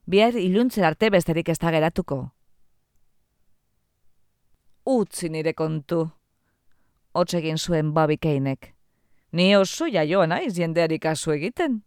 Biar 0.07 0.37
iluntzer 0.39 0.85
arte 0.87 1.11
besterik 1.11 1.49
ez 1.49 1.59
da 1.59 1.73
geratuko. 1.75 2.19
Utzi 4.87 5.29
nire 5.29 5.53
kontu 5.59 6.05
hotsegin 7.19 7.59
zuen 7.59 7.91
babikeinek. 7.95 8.75
Ni 9.33 9.57
oso 9.57 9.87
jaioa 9.91 10.27
naiz 10.27 10.55
jendeari 10.57 10.99
kasu 10.99 11.35
egiten. 11.35 11.83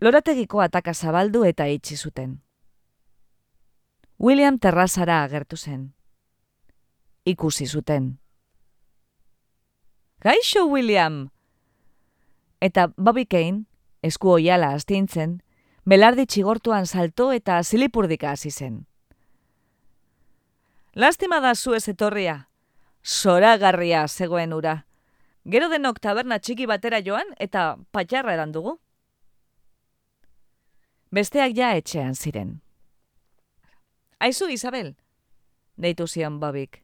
Lorategiko 0.00 0.64
ataka 0.64 0.94
zabaldu 0.94 1.44
eta 1.44 1.66
itxi 1.68 1.96
zuten. 1.96 2.40
William 4.20 4.58
terrazara 4.58 5.22
agertu 5.22 5.56
zen. 5.56 5.92
Ikusi 7.26 7.66
zuten. 7.66 8.19
Gaixo, 10.22 10.66
William! 10.66 11.30
Eta 12.60 12.92
Bobby 12.98 13.24
Kane, 13.24 13.64
esku 14.04 14.34
oiala 14.34 14.74
astintzen, 14.76 15.38
belardi 15.88 16.26
txigortuan 16.28 16.84
salto 16.84 17.30
eta 17.32 17.56
zilipurdika 17.64 18.34
hasi 18.34 18.50
zen. 18.50 18.74
Lastima 20.92 21.38
da 21.40 21.54
zu 21.54 21.72
ez 21.72 21.88
etorria, 21.88 22.50
soragarria 23.00 24.04
zegoen 24.08 24.52
ura. 24.52 24.84
Gero 25.48 25.70
denok 25.72 26.02
taberna 26.04 26.36
txiki 26.38 26.68
batera 26.68 27.00
joan 27.00 27.32
eta 27.38 27.78
patxarra 27.90 28.36
eran 28.36 28.52
dugu. 28.52 28.76
Besteak 31.10 31.56
ja 31.56 31.72
etxean 31.80 32.12
ziren. 32.14 32.58
Aizu, 34.20 34.52
Isabel, 34.52 34.98
deitu 35.80 36.04
zion 36.06 36.40
babik. 36.44 36.82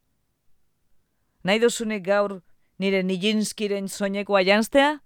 Nahi 1.45 1.61
duzunik 1.61 2.01
gaur 2.01 2.39
nire 2.79 3.03
nijinskiren 3.03 3.89
soineko 3.89 4.35
aianztea? 4.35 4.99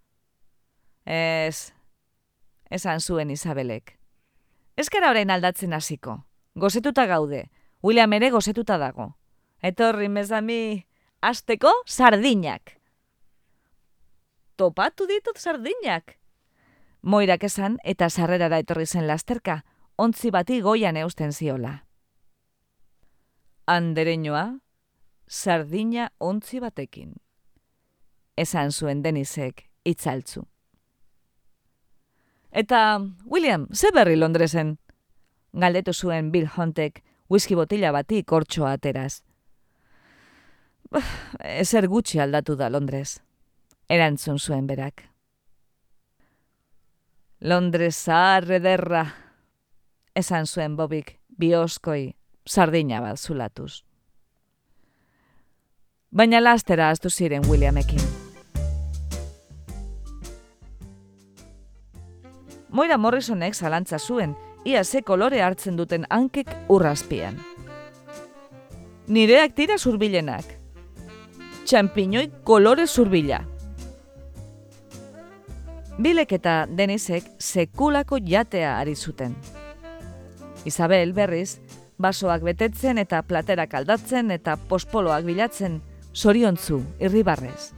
Ez, 1.05 1.73
esan 2.69 2.99
zuen 2.99 3.31
Isabelek. 3.31 3.97
Ezkara 4.77 5.09
orain 5.09 5.29
aldatzen 5.29 5.73
hasiko. 5.73 6.21
Gozetuta 6.55 7.05
gaude. 7.05 7.49
William 7.83 8.13
ere 8.13 8.29
gozetuta 8.29 8.77
dago. 8.77 9.13
Etorri 9.61 10.09
mezami 10.09 10.85
asteko 11.21 11.71
sardinak. 11.85 12.77
Topatu 14.57 15.07
ditut 15.07 15.37
sardinak. 15.37 16.17
Moirak 17.01 17.43
esan 17.43 17.79
eta 17.83 18.09
sarrerara 18.09 18.59
etorri 18.61 18.85
zen 18.85 19.07
lasterka, 19.07 19.63
ontzi 19.97 20.29
bati 20.31 20.59
goian 20.61 20.97
eusten 20.97 21.33
ziola. 21.33 21.85
Andereñoa, 23.65 24.59
sardina 25.27 26.11
ontzi 26.19 26.59
batekin. 26.59 27.15
Esan 28.37 28.71
zuen 28.71 29.03
denizek 29.03 29.67
itzaltzu. 29.85 30.45
Eta, 32.51 32.99
William, 33.25 33.67
ze 33.73 33.91
berri 33.93 34.15
Londresen? 34.15 34.77
Galdetu 35.53 35.93
zuen 35.93 36.31
Bill 36.31 36.47
Huntek 36.47 37.03
whisky 37.31 37.55
botila 37.55 37.91
bati 37.95 38.23
kortxoa 38.23 38.75
ateraz. 38.75 39.21
Ezer 41.39 41.87
gutxi 41.87 42.19
aldatu 42.19 42.57
da 42.59 42.69
Londres. 42.69 43.21
Erantzun 43.89 44.39
zuen 44.39 44.67
berak. 44.67 45.07
Londres 47.41 47.95
zaharre 47.95 48.59
derra. 48.59 49.05
Esan 50.15 50.45
zuen 50.45 50.75
bobik, 50.75 51.15
bioskoi, 51.39 52.13
sardina 52.45 52.99
bat 53.01 53.19
zulatuz. 53.19 53.83
Baina 56.11 56.41
lastera 56.43 56.89
aztu 56.91 57.09
ziren 57.09 57.47
Williamekin. 57.47 58.20
Moira 62.71 62.97
Morrisonek 62.97 63.53
zalantza 63.53 63.99
zuen, 63.99 64.35
ia 64.63 64.83
ze 64.83 65.01
kolore 65.01 65.41
hartzen 65.41 65.75
duten 65.75 66.05
hankek 66.09 66.47
urrazpian. 66.69 67.37
Nireak 69.07 69.55
tira 69.55 69.77
zurbilenak. 69.77 70.45
Txampiñoi 71.65 72.29
kolore 72.47 72.87
zurbila. 72.87 73.41
Bilek 76.01 76.31
eta 76.39 76.65
Denisek 76.69 77.27
sekulako 77.37 78.17
jatea 78.23 78.77
ari 78.79 78.95
zuten. 78.95 79.35
Isabel 80.65 81.11
berriz, 81.13 81.59
basoak 82.01 82.41
betetzen 82.47 82.97
eta 82.97 83.21
platerak 83.27 83.73
aldatzen 83.73 84.31
eta 84.31 84.55
pospoloak 84.69 85.25
bilatzen, 85.27 85.81
soriontzu, 86.13 86.79
irribarrez. 86.99 87.73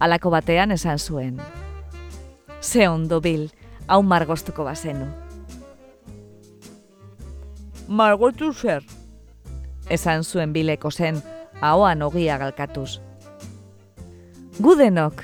Alako 0.00 0.30
batean 0.30 0.72
esan 0.72 0.98
zuen. 0.98 1.38
Ze 2.60 2.88
ondo, 2.88 3.20
Bil, 3.20 3.50
hau 3.88 4.02
margostuko 4.02 4.64
bazenu. 4.64 5.06
Margotu 7.88 8.52
zer? 8.52 8.84
Esan 9.88 10.24
zuen 10.24 10.52
bileko 10.52 10.90
zen, 10.90 11.22
ahoan 11.60 12.02
ogia 12.02 12.36
galkatuz. 12.38 13.00
Gudenok, 14.60 15.22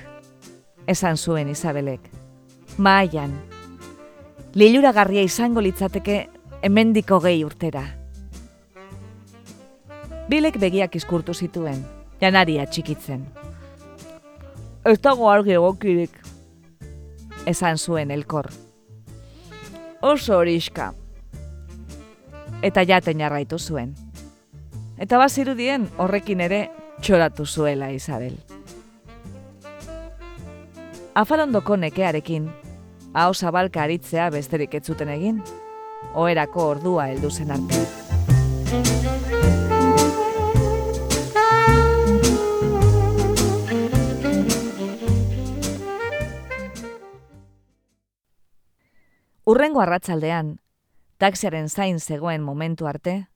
esan 0.87 1.17
zuen 1.17 1.49
Isabelek. 1.49 2.01
Maian, 2.79 3.35
lilura 4.55 4.93
garria 4.93 5.23
izango 5.23 5.61
litzateke 5.61 6.17
hemendiko 6.63 7.21
gehi 7.21 7.45
urtera. 7.45 7.85
Bilek 10.29 10.57
begiak 10.59 10.97
izkurtu 10.97 11.35
zituen, 11.35 11.85
janaria 12.21 12.65
txikitzen. 12.65 13.27
Ez 14.85 14.97
dago 15.05 15.29
argi 15.29 15.53
egokirik, 15.59 16.24
esan 17.47 17.79
zuen 17.79 18.11
elkor. 18.11 18.51
Oso 20.03 20.39
horiska. 20.39 20.93
Eta 22.63 22.85
jaten 22.85 23.21
jarraitu 23.21 23.59
zuen. 23.59 23.95
Eta 24.99 25.19
bazirudien 25.19 25.89
horrekin 25.99 26.41
ere 26.41 26.71
txoratu 27.01 27.47
zuela 27.47 27.91
Isabel. 27.91 28.37
Afalondoko 31.15 31.77
nekearekin, 31.77 32.49
hau 33.15 33.35
zabalka 33.35 33.85
aritzea 33.85 34.31
besterik 34.35 34.75
ez 34.75 34.85
zuten 34.87 35.09
egin, 35.15 35.43
oerako 36.15 36.69
ordua 36.75 37.09
heldu 37.13 37.31
zen 37.31 37.55
arte. 37.55 39.04
Urrengo 49.75 49.91
arratsaldean, 49.91 50.61
taxiaren 51.19 51.69
zain 51.69 51.99
zegoen 51.99 52.43
momentu 52.43 52.87
arte, 52.87 53.27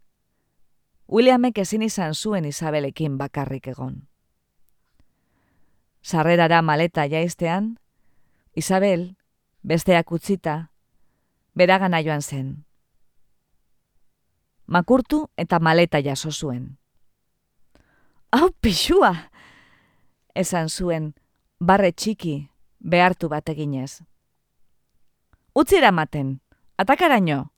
Williamek 1.11 1.59
ezin 1.59 1.83
izan 1.83 2.15
zuen 2.15 2.45
Isabelekin 2.45 3.17
bakarrik 3.19 3.67
egon. 3.67 4.07
Sarrerara 6.01 6.61
maleta 6.63 7.09
jaiztean, 7.11 7.81
Isabel, 8.55 9.17
besteak 9.65 10.13
utzita, 10.13 10.71
beragana 11.55 11.99
joan 12.07 12.23
zen. 12.23 12.65
Makurtu 14.67 15.27
eta 15.37 15.59
maleta 15.59 15.99
jaso 15.99 16.31
zuen. 16.31 16.79
Hau 18.31 18.53
pixua! 18.61 19.33
Esan 20.35 20.69
zuen, 20.69 21.15
barre 21.59 21.91
txiki, 21.91 22.37
behartu 22.79 23.29
bat 23.29 23.49
eginez. 23.49 24.05
Utzi 25.59 25.77
eramaten, 25.77 26.37
atakaraino. 26.79 27.49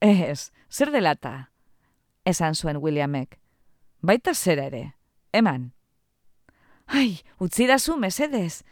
Ez, 0.00 0.50
zer 0.70 0.88
delata? 0.94 1.50
Esan 2.24 2.54
zuen 2.54 2.78
Williamek. 2.80 3.36
Baita 4.00 4.32
zera 4.32 4.64
ere, 4.70 4.94
eman. 5.32 5.66
Ai, 6.86 7.20
utzi 7.44 7.66
da 7.68 7.76
zu, 7.78 7.98
mesedez. 8.00 8.62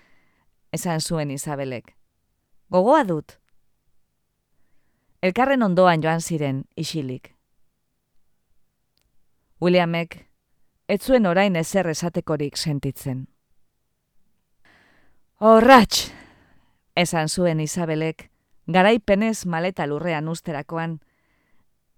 Esan 0.73 1.05
zuen 1.05 1.31
Isabelek. 1.31 1.93
Gogoa 2.73 3.05
dut. 3.05 3.37
Elkarren 5.21 5.63
ondoan 5.63 6.01
joan 6.01 6.25
ziren, 6.25 6.65
isilik. 6.77 7.35
Williamek, 9.61 10.23
ez 10.89 11.03
zuen 11.03 11.27
orain 11.27 11.57
ezer 11.57 11.93
esatekorik 11.93 12.57
sentitzen. 12.57 13.27
Horratx, 15.45 16.07
esan 16.97 17.29
zuen 17.29 17.61
Isabelek, 17.61 18.31
garaipenez 18.67 19.47
maleta 19.47 19.87
lurrean 19.87 20.29
usterakoan, 20.29 20.99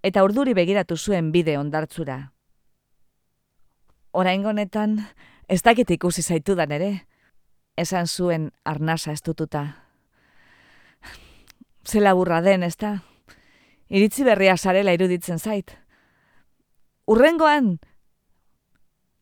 eta 0.02 0.24
urduri 0.26 0.54
begiratu 0.54 0.96
zuen 0.96 1.32
bide 1.32 1.56
ondartzura. 1.58 2.32
Oraingonetan, 4.12 4.98
ez 5.48 5.62
dakit 5.62 5.90
ikusi 5.90 6.22
zaitudan 6.22 6.72
ere, 6.72 6.90
esan 7.78 8.06
zuen 8.06 8.50
arnasa 8.64 9.12
estututa. 9.12 9.64
Zela 11.86 12.12
burra 12.14 12.42
den, 12.42 12.62
ez 12.62 12.76
da? 12.76 12.98
Iritzi 13.88 14.24
berria 14.26 14.56
sarela 14.56 14.92
iruditzen 14.92 15.38
zait. 15.38 15.72
Urrengoan, 17.08 17.78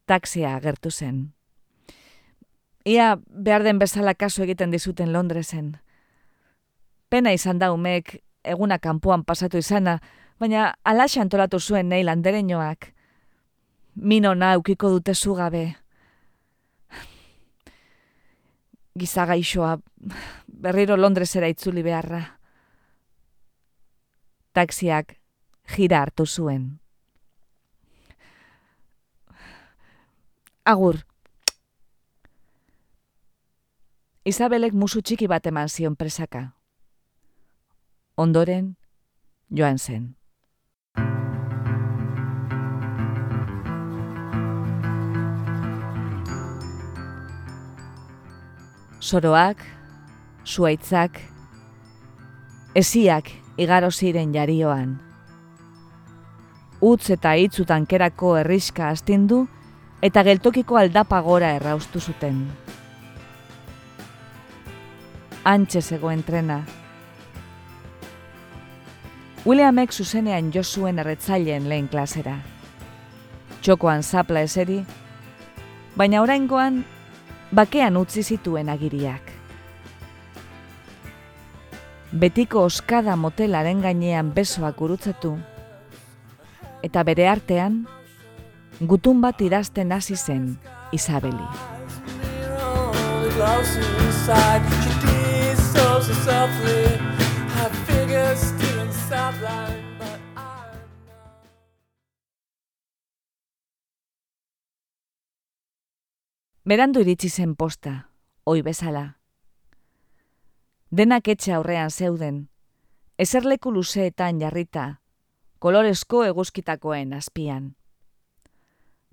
taksia 0.06 0.56
agertu 0.56 0.90
zen. 0.90 1.35
Ia 2.86 3.18
behar 3.26 3.64
den 3.66 3.80
bezala 3.82 4.14
kaso 4.14 4.44
egiten 4.44 4.70
dizuten 4.70 5.10
Londresen. 5.12 5.72
Pena 7.10 7.32
izan 7.34 7.58
da 7.58 7.72
umek 7.74 8.20
eguna 8.46 8.78
kanpoan 8.78 9.24
pasatu 9.26 9.58
izana, 9.58 9.98
baina 10.38 10.68
alaxe 10.84 11.18
antolatu 11.20 11.58
zuen 11.58 11.88
nahi 11.90 12.04
landereñoak. 12.06 12.92
Mino 13.96 14.34
na 14.34 14.52
eukiko 14.54 14.90
dute 14.92 15.14
zugabe. 15.14 15.64
Gizagaixoa 18.94 19.80
berriro 20.46 20.96
Londresera 20.96 21.50
itzuli 21.50 21.82
beharra. 21.82 22.22
Taxiak 24.54 25.18
jira 25.74 26.04
hartu 26.04 26.26
zuen. 26.26 26.78
Agur, 30.64 31.02
Isabelek 34.26 34.72
musu 34.74 34.98
txiki 35.06 35.28
bat 35.30 35.44
eman 35.46 35.68
zion 35.70 35.94
presaka. 35.94 36.40
Ondoren, 38.18 38.72
joan 39.54 39.78
zen. 39.78 40.08
Soroak, 48.98 49.62
zuaitzak, 50.42 51.22
esiak 52.74 53.30
igaro 53.62 53.92
ziren 53.94 54.34
jarioan. 54.34 54.96
Utz 56.82 57.12
eta 57.14 57.38
hitzutan 57.38 57.86
kerako 57.86 58.34
herriska 58.42 58.90
astindu 58.90 59.44
eta 60.02 60.26
geltokiko 60.26 60.82
aldapa 60.82 61.22
gora 61.22 61.54
erraustu 61.60 62.02
zuten 62.02 62.42
antxe 65.46 65.80
zegoen 65.80 66.24
trena. 66.26 66.64
Williamek 69.46 69.92
zuzenean 69.92 70.50
jo 70.54 70.64
zuen 70.64 70.98
erretzaileen 70.98 71.68
lehen 71.70 71.86
klasera. 71.88 72.40
Txokoan 73.62 74.02
zapla 74.02 74.42
eseri, 74.42 74.80
baina 75.94 76.22
oraingoan 76.24 76.80
bakean 77.54 77.96
utzi 78.00 78.24
zituen 78.26 78.68
agiriak. 78.74 79.30
Betiko 82.10 82.64
oskada 82.66 83.14
motelaren 83.16 83.84
gainean 83.86 84.32
besoak 84.34 84.76
gurutzatu, 84.82 85.36
eta 86.82 87.06
bere 87.06 87.28
artean, 87.30 87.84
gutun 88.80 89.22
bat 89.22 89.40
idazten 89.46 89.94
hasi 89.94 90.16
zen 90.16 90.56
Isabeli. 90.92 91.46
Berandu 106.66 107.00
iritsi 107.02 107.30
zen 107.30 107.56
posta, 107.56 108.10
oi 108.46 108.62
bezala. 108.62 109.16
Denak 110.94 111.26
etxe 111.26 111.56
aurrean 111.58 111.90
zeuden, 111.90 112.38
eserleku 113.18 113.74
luzeetan 113.74 114.38
jarrita, 114.38 115.00
kolorezko 115.58 116.22
eguzkitakoen 116.30 117.18
azpian. 117.18 117.74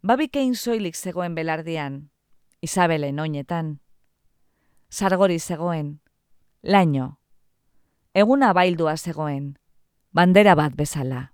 Babikein 0.05 0.53
soilik 0.55 0.93
zegoen 0.93 1.33
belardian, 1.33 2.11
Isabelen 2.61 3.19
oinetan. 3.19 3.79
Sargori 4.89 5.39
zegoen, 5.39 6.02
laino. 6.64 7.18
Eguna 8.14 8.53
baildua 8.53 8.95
zegoen, 8.97 9.57
bandera 10.11 10.55
bat 10.55 10.76
bezala. 10.76 11.34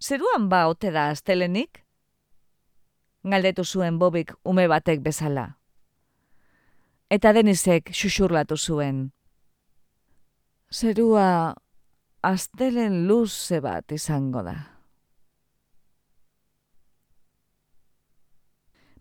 Zeruan 0.00 0.48
ba 0.50 0.66
ote 0.68 0.90
da 0.92 1.08
astelenik? 1.08 1.80
Galdetu 3.24 3.64
zuen 3.64 3.98
bobik 3.98 4.34
ume 4.44 4.66
batek 4.68 5.00
bezala. 5.00 5.54
Eta 7.08 7.32
denizek 7.32 7.88
xuxurlatu 7.94 8.58
zuen. 8.58 9.12
Zerua 10.68 11.54
astelen 12.20 13.06
luze 13.08 13.60
bat 13.64 13.92
izango 13.92 14.42
da. 14.42 14.73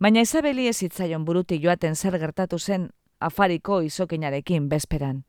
Baina 0.03 0.19
Isabeli 0.19 0.65
ez 0.67 0.75
zitzaion 0.83 1.23
burutik 1.23 1.61
joaten 1.63 1.93
zer 1.95 2.17
gertatu 2.19 2.57
zen 2.59 2.89
afariko 3.23 3.77
izokinarekin 3.87 4.65
bezperan. 4.67 5.21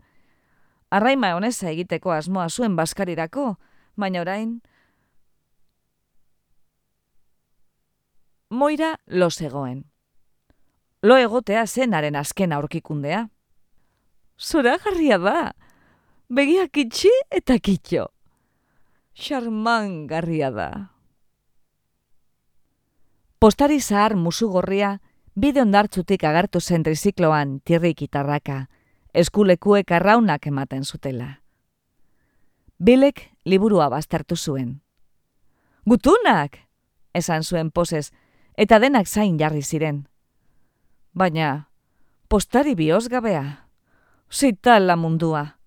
Arraima 0.91 1.31
honeza 1.37 1.69
egiteko 1.71 2.11
asmoa 2.11 2.49
zuen 2.49 2.75
baskarirako, 2.75 3.53
baina 3.95 4.23
orain... 4.25 4.57
Moira 8.51 8.97
lo 9.07 9.31
zegoen. 9.31 9.85
Lo 11.03 11.19
egotea 11.23 11.67
zenaren 11.67 12.17
azken 12.17 12.53
aurkikundea. 12.53 13.29
Zora 14.39 14.75
garria 14.83 15.21
da, 15.23 15.53
begiak 16.29 16.83
itxi 16.83 17.15
eta 17.31 17.61
kitxo. 17.63 18.09
Charman 19.15 20.09
garria 20.11 20.51
da. 20.51 20.94
Postari 23.45 23.79
zahar 23.79 24.15
musu 24.17 24.47
gorria, 24.49 25.03
bide 25.37 25.61
ondartzutik 25.61 26.23
agartu 26.25 26.63
zen 26.65 26.81
trizikloan 26.87 27.59
tirrik 27.61 28.01
itarraka, 28.07 28.71
eskulekuek 29.13 29.93
arraunak 29.93 30.47
ematen 30.49 30.87
zutela. 30.89 31.27
Bilek 32.81 33.21
liburua 33.45 33.91
baztertu 33.93 34.41
zuen. 34.41 34.81
Gutunak! 35.85 36.57
esan 37.13 37.45
zuen 37.45 37.71
posez, 37.71 38.15
eta 38.57 38.81
denak 38.81 39.13
zain 39.13 39.37
jarri 39.37 39.61
ziren. 39.61 40.07
Baina, 41.13 41.69
postari 42.29 42.75
bioz 42.75 43.11
gabea. 43.13 43.69
Zital 44.33 44.87
la 44.87 44.97
mundua. 44.97 45.59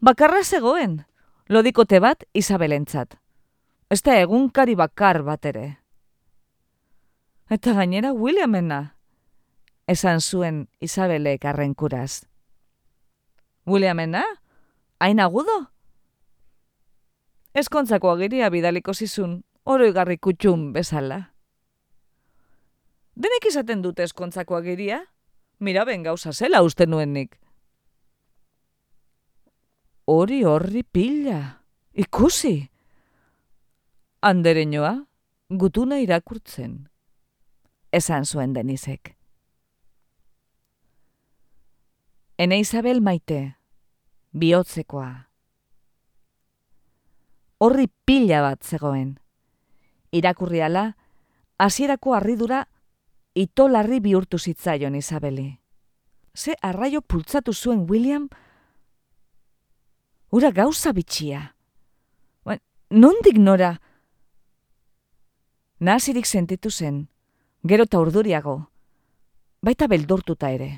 Bakarra 0.00 0.40
zegoen, 0.42 1.02
lodikote 1.50 2.00
bat 2.00 2.24
Isabelentzat. 2.32 3.20
Ez 3.90 4.00
da 4.00 4.22
egunkari 4.24 4.74
bakar 4.74 5.20
bat 5.22 5.44
ere. 5.44 5.74
Eta 7.46 7.76
gainera 7.78 8.10
Williamena, 8.12 8.96
esan 9.86 10.20
zuen 10.20 10.68
Isabelek 10.80 11.44
arrenkuraz. 11.46 12.26
Williamena? 13.66 14.24
Hain 14.98 15.20
agudo? 15.20 15.70
Eskontzako 17.54 18.10
agiria 18.10 18.48
bidaliko 18.50 18.94
zizun, 18.94 19.44
oroigarri 19.62 20.16
kutxun 20.18 20.72
bezala. 20.74 21.20
Denek 23.14 23.46
izaten 23.46 23.78
dute 23.82 24.02
eskontzako 24.02 24.58
agiria? 24.58 25.04
Mira 25.60 25.84
ben 25.86 26.02
gauza 26.02 26.32
zela 26.32 26.64
uste 26.66 26.88
nuenik. 26.90 27.38
Hori 30.04 30.42
horri 30.42 30.82
pila, 30.82 31.62
ikusi. 31.94 32.56
Andereñoa, 34.20 34.92
gutuna 35.48 36.02
irakurtzen 36.02 36.88
esan 37.96 38.26
zuen 38.28 38.52
denizek. 38.52 39.14
Ene 42.38 42.58
Isabel 42.60 43.00
maite, 43.00 43.56
bihotzekoa. 44.36 45.10
Horri 47.58 47.88
pila 48.04 48.42
bat 48.44 48.62
zegoen. 48.62 49.14
Irakurriala, 50.12 50.90
hasierako 51.58 52.12
harridura 52.14 52.66
itolarri 53.34 54.02
bihurtu 54.04 54.38
zitzaion 54.38 54.94
Isabeli. 54.94 55.48
Ze 56.36 56.52
arraio 56.60 57.00
pultzatu 57.00 57.54
zuen 57.54 57.86
William, 57.88 58.28
ura 60.30 60.50
gauza 60.52 60.92
bitxia. 60.92 61.56
Nondik 62.90 63.38
nora? 63.42 63.80
Nazirik 65.80 66.26
sentitu 66.26 66.70
zen, 66.70 67.08
gero 67.68 67.86
eta 67.88 68.00
urduriago, 68.00 68.56
baita 69.62 69.86
beldurtuta 69.88 70.50
ere. 70.50 70.70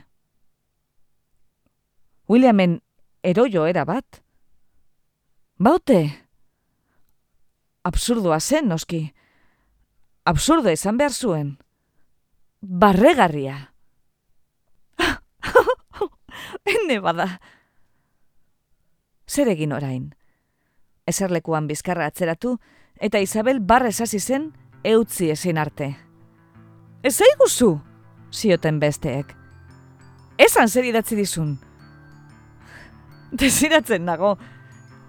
Williamen 2.29 2.81
eroio 3.23 3.67
era 3.67 3.85
bat. 3.89 4.23
Baute, 5.59 6.29
absurdoa 7.83 8.39
zen, 8.41 8.69
noski. 8.69 9.15
Absurdo 10.25 10.69
esan 10.69 10.99
behar 11.01 11.13
zuen. 11.13 11.57
Barregarria. 12.61 13.73
Hene 16.69 17.01
bada. 17.01 17.41
Zer 19.29 19.49
egin 19.55 19.73
orain? 19.73 20.11
Eserlekuan 21.09 21.67
bizkarra 21.67 22.07
atzeratu, 22.09 22.59
eta 23.01 23.21
Isabel 23.25 23.61
barrez 23.61 24.01
hasi 24.05 24.21
zen 24.21 24.53
eutzi 24.85 25.31
ezin 25.33 25.59
arte. 25.59 26.08
Ez 27.03 27.21
aiguzu, 27.23 27.79
zioten 28.35 28.81
besteek. 28.83 29.31
Esan 30.39 30.69
zer 30.69 30.87
idatzi 30.89 31.15
dizun. 31.15 31.53
Desiratzen 33.31 34.07
dago, 34.09 34.33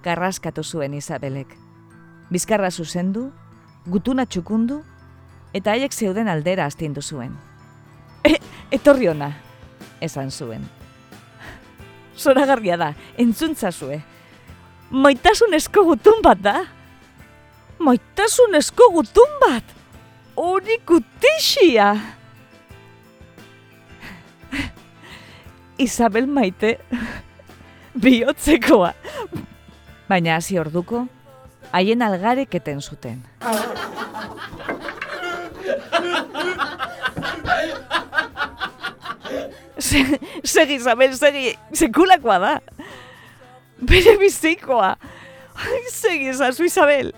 karraskatu 0.06 0.64
zuen 0.64 0.94
Isabelek. 0.94 1.56
Bizkarra 2.30 2.70
zuzendu, 2.70 3.32
gutuna 3.90 4.28
txukundu, 4.30 4.84
eta 5.54 5.74
haiek 5.74 5.94
zeuden 5.94 6.30
aldera 6.30 6.68
astindu 6.70 7.02
zuen. 7.02 7.34
E, 8.22 8.36
etorri 8.72 9.10
ona, 9.10 9.32
esan 10.02 10.30
zuen. 10.30 10.70
Zoragarria 12.18 12.78
da, 12.78 12.92
entzuntza 13.18 13.72
zue. 13.72 13.98
Maitasun 14.92 15.58
esko 15.58 15.88
gutun 15.90 16.22
bat 16.22 16.46
da. 16.46 16.56
Maitasun 17.82 18.62
esko 18.62 18.92
gutun 18.94 19.38
bat 19.42 19.79
hori 20.40 20.80
gutixia. 20.88 21.94
Isabel 25.80 26.28
maite 26.28 26.78
bihotzekoa. 28.00 28.94
Baina 30.10 30.38
hasi 30.38 30.60
orduko, 30.60 31.06
haien 31.72 32.02
algareketen 32.02 32.82
zuten. 32.82 33.22
Segi, 39.80 40.76
Isabel, 40.76 41.16
segi, 41.16 41.54
sekulakoa 41.78 42.40
da. 42.44 42.54
Bere 43.80 44.18
bizikoa. 44.20 44.96
Segi, 45.92 46.34
zazu, 46.34 46.68
Isabel 46.68 47.14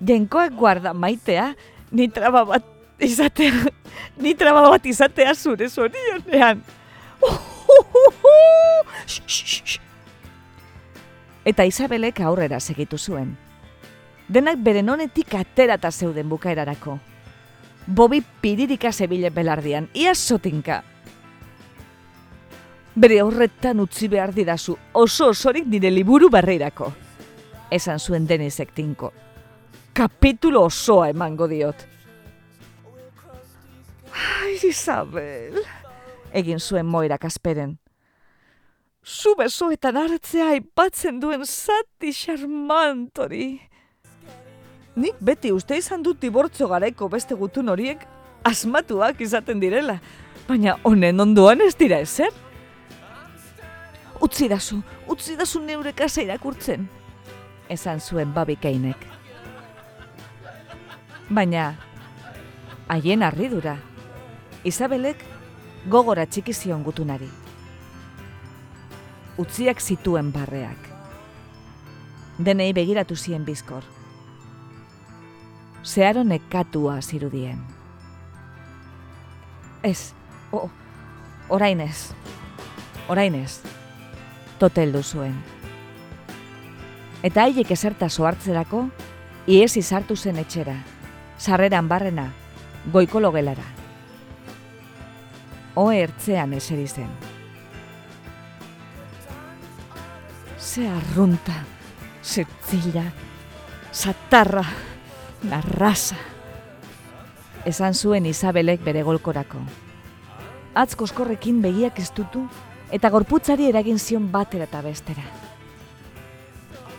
jenkoak 0.00 0.52
guarda 0.54 0.94
maitea, 0.94 1.54
ni 1.90 2.08
traba 2.08 2.44
bat 2.44 2.64
izatea, 3.00 3.52
ni 4.22 4.34
traba 4.34 4.70
bat 4.70 4.86
izatea 4.86 5.34
zure 5.34 5.68
zorionean. 5.68 6.62
Eta 11.48 11.64
Isabelek 11.64 12.20
aurrera 12.20 12.60
segitu 12.60 12.98
zuen. 12.98 13.36
Denak 14.28 14.58
beren 14.60 14.88
honetik 14.88 15.34
aterata 15.34 15.90
zeuden 15.90 16.28
bukaerarako. 16.28 16.98
Bobi 17.86 18.22
piririka 18.42 18.92
zebile 18.92 19.30
belardian, 19.30 19.88
ia 19.94 20.14
sotinka. 20.14 20.82
Bere 22.98 23.22
horretan 23.22 23.80
utzi 23.80 24.08
behar 24.08 24.34
didazu, 24.34 24.76
oso 24.92 25.28
osorik 25.32 25.66
nire 25.66 25.90
liburu 25.90 26.28
barreirako. 26.28 26.92
Esan 27.70 27.98
zuen 27.98 28.26
denizek 28.26 28.74
tinko 28.74 29.12
kapitulo 29.98 30.62
osoa 30.64 31.08
emango 31.10 31.48
diot. 31.50 31.82
Ai, 34.14 34.54
Isabel, 34.68 35.58
egin 36.32 36.60
zuen 36.60 36.86
moira 36.86 37.18
kasperen. 37.18 37.74
Zu 39.02 39.34
besoetan 39.38 39.98
hartzea 39.98 40.52
aipatzen 40.54 41.18
duen 41.22 41.42
zati 41.46 42.12
xarmantori. 42.14 43.48
Nik 44.98 45.18
beti 45.22 45.50
uste 45.54 45.78
izan 45.78 46.02
dut 46.06 46.22
dibortzo 46.22 46.70
garaiko 46.70 47.10
beste 47.10 47.34
gutun 47.34 47.74
horiek 47.74 48.06
asmatuak 48.46 49.20
izaten 49.22 49.58
direla, 49.62 49.98
baina 50.46 50.78
honen 50.86 51.26
ondoan 51.26 51.66
ez 51.66 51.74
dira 51.78 51.98
ezer. 52.06 52.30
Utzi 54.22 54.48
dazu, 54.50 54.82
utzi 55.10 55.38
dazu 55.38 55.62
neure 55.62 55.94
kasa 55.94 56.22
irakurtzen, 56.22 56.88
esan 57.70 58.02
zuen 58.02 58.34
babikeinek. 58.34 59.17
Baina, 61.28 61.74
haien 62.88 63.22
harridura, 63.22 63.74
Isabelek 64.64 65.20
gogora 65.92 66.24
txiki 66.24 66.54
zion 66.56 66.80
gutunari. 66.86 67.28
Utziak 69.38 69.80
zituen 69.84 70.32
barreak. 70.32 70.88
Denei 72.38 72.72
begiratu 72.72 73.16
zien 73.16 73.44
bizkor. 73.44 73.84
Zeharo 75.84 76.24
nekatua 76.24 76.98
zirudien. 77.02 77.60
Ez, 79.82 80.14
o, 80.50 80.70
orain 81.48 81.80
ez, 81.80 82.10
orain 83.08 83.36
ez, 83.36 83.60
toteldu 84.58 85.02
zuen. 85.02 85.36
Eta 87.22 87.44
haiek 87.44 87.70
eserta 87.70 88.08
soartzerako, 88.08 88.86
iesi 89.46 89.82
sartu 89.82 90.16
zen 90.16 90.40
etxera, 90.40 90.76
sarreran 91.38 91.88
barrena, 91.88 92.32
goikolo 92.92 93.30
gelara. 93.32 93.64
Oe 95.78 96.02
ertzean 96.02 96.52
eseri 96.58 96.86
zen. 96.88 97.10
Ze 100.58 100.88
arrunta, 100.88 101.62
zertzila, 102.22 103.04
satarra, 103.92 104.64
narrasa. 105.42 106.16
Esan 107.64 107.94
zuen 107.94 108.26
Isabelek 108.26 108.82
bere 108.84 109.02
golkorako. 109.02 109.62
Atz 110.74 110.94
koskorrekin 110.96 111.62
begiak 111.62 111.98
estutu 111.98 112.44
eta 112.90 113.10
gorputzari 113.10 113.68
eragin 113.68 113.98
zion 113.98 114.30
batera 114.32 114.66
eta 114.66 114.82
bestera. 114.82 115.24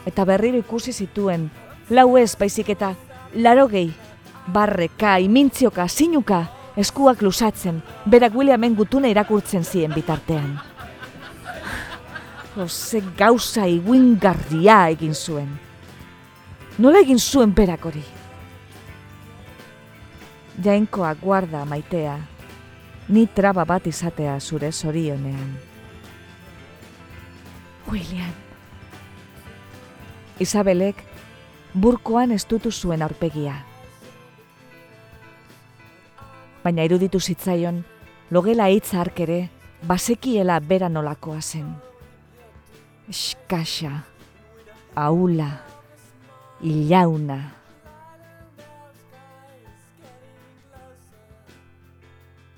Eta 0.05 0.25
berriro 0.25 0.57
ikusi 0.57 0.93
zituen, 0.93 1.49
lau 1.89 2.17
ez 2.17 2.35
baizik 2.39 2.69
eta 2.69 2.93
larogei, 3.33 3.91
barreka, 4.53 5.17
imintzioka, 5.19 5.87
sinuka, 5.87 6.45
eskuak 6.77 7.21
lusatzen, 7.21 7.81
berak 8.05 8.35
Williamen 8.35 8.75
gutuna 8.75 9.07
irakurtzen 9.07 9.63
zien 9.63 9.93
bitartean. 9.93 10.59
Ose 12.59 13.01
gauza 13.17 13.67
iguingarria 13.67 14.87
egin 14.89 15.15
zuen. 15.15 15.49
Nola 16.79 17.03
egin 17.03 17.19
zuen 17.19 17.53
berak 17.55 17.85
hori? 17.85 18.03
Jainkoa 20.63 21.13
guarda 21.21 21.63
maitea, 21.65 22.17
ni 23.09 23.27
traba 23.27 23.65
bat 23.65 23.87
izatea 23.87 24.39
zure 24.39 24.71
zorionean. 24.71 25.57
William. 27.91 28.33
Isabelek 30.39 31.01
burkoan 31.73 32.31
estutu 32.31 32.71
zuen 32.71 33.01
aurpegia. 33.01 33.55
Baina 36.63 36.83
iruditu 36.83 37.19
zitzaion, 37.19 37.83
logela 38.31 38.67
hitz 38.69 38.91
hark 38.93 39.19
ere, 39.23 39.39
basekiela 39.87 40.59
bera 40.59 40.89
nolakoa 40.89 41.41
zen. 41.41 41.69
Eskasa, 43.09 44.03
aula, 44.95 45.49
ilauna. 46.61 47.39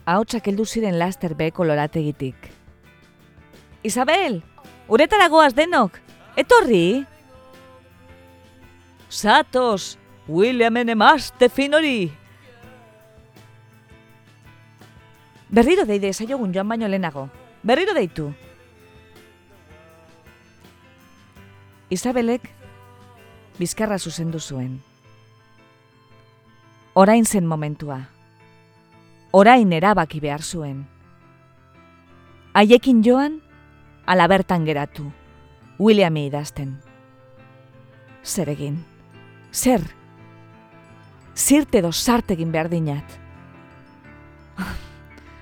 Ahotsak 0.06 0.50
heldu 0.50 0.66
ziren 0.66 0.98
laster 1.00 1.36
beheko 1.38 1.64
lorategitik. 1.64 2.50
Isabel, 3.86 4.42
uretara 4.90 5.30
goaz 5.30 5.54
denok, 5.56 6.00
etorri? 6.38 7.06
Satos, 9.10 9.98
Williamen 10.28 10.90
emazte 10.90 11.50
finori! 11.50 12.21
Berriro 15.52 15.84
deide 15.86 16.14
zaiogun 16.14 16.54
joan 16.56 16.70
baino 16.72 16.88
lehenago. 16.88 17.28
Berriro 17.64 17.94
deitu. 17.94 18.32
Isabelek 21.92 22.48
bizkarra 23.60 24.00
zuzendu 24.00 24.40
zuen. 24.40 24.80
Orain 26.94 27.26
zen 27.26 27.46
momentua. 27.46 28.00
Orain 29.32 29.74
erabaki 29.74 30.20
behar 30.20 30.42
zuen. 30.42 30.86
Haiekin 32.54 33.04
joan, 33.04 33.42
ala 34.06 34.28
bertan 34.28 34.66
geratu. 34.66 35.12
Williami 35.80 36.26
idazten. 36.28 36.78
Zer 38.24 38.50
egin? 38.50 38.84
Zer? 39.52 39.82
Zirte 41.36 41.82
do 41.82 41.92
sart 41.92 42.32
egin 42.32 42.52
behar 42.52 42.70
dinat. 42.72 43.20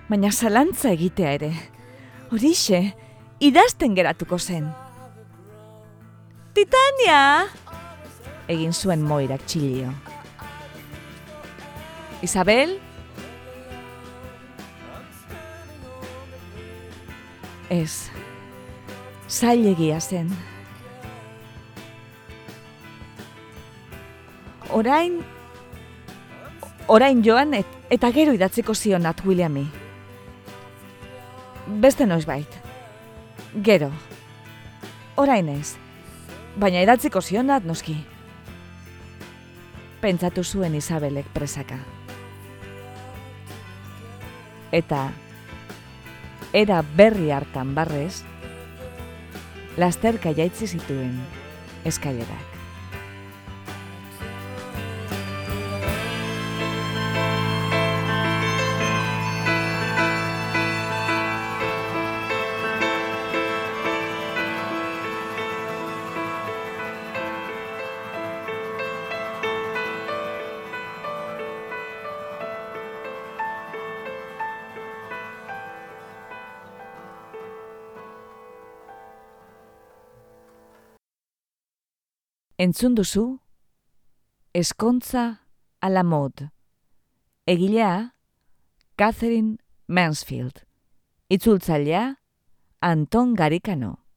Baina 0.09 0.31
zalantza 0.33 0.89
egitea 0.89 1.31
ere. 1.37 1.49
Horixe, 2.33 2.79
idazten 3.45 3.93
geratuko 3.93 4.39
zen. 4.39 4.65
Titania! 6.57 7.45
Egin 8.49 8.73
zuen 8.73 9.03
moirak 9.05 9.43
txilio. 9.45 9.91
Isabel? 12.25 12.79
Ez, 17.69 18.09
zailegia 19.29 19.99
zen. 20.01 20.31
Orain, 24.73 25.21
orain 26.87 27.21
joan 27.25 27.53
et, 27.53 27.77
eta 27.93 28.09
gero 28.15 28.33
idatziko 28.33 28.73
zionat 28.73 29.21
Williami. 29.25 29.67
Beste 31.69 32.07
noiz 32.07 32.25
bait. 32.25 32.49
Gero. 33.61 33.91
Orain 35.21 35.49
ez. 35.53 35.75
Baina 36.57 36.81
idatziko 36.81 37.21
zionat 37.21 37.63
noski. 37.63 37.93
Pentsatu 40.01 40.43
zuen 40.43 40.73
Isabelek 40.79 41.29
presaka. 41.35 41.77
Eta 44.73 45.11
era 46.57 46.81
berri 46.97 47.29
hartan 47.29 47.75
barrez, 47.77 48.23
lasterka 49.77 50.33
jaitzi 50.33 50.73
zituen 50.73 51.19
eskailerak. 51.85 52.48
Entzun 82.59 82.91
duzu, 82.91 83.39
Eskontza 84.51 85.21
a 85.79 85.89
la 85.89 86.01
mod. 86.03 86.49
Egilea, 87.47 88.15
Catherine 88.97 89.55
Mansfield. 89.87 90.65
Itzultzailea, 91.29 92.17
Anton 92.81 93.33
Garikano. 93.33 94.08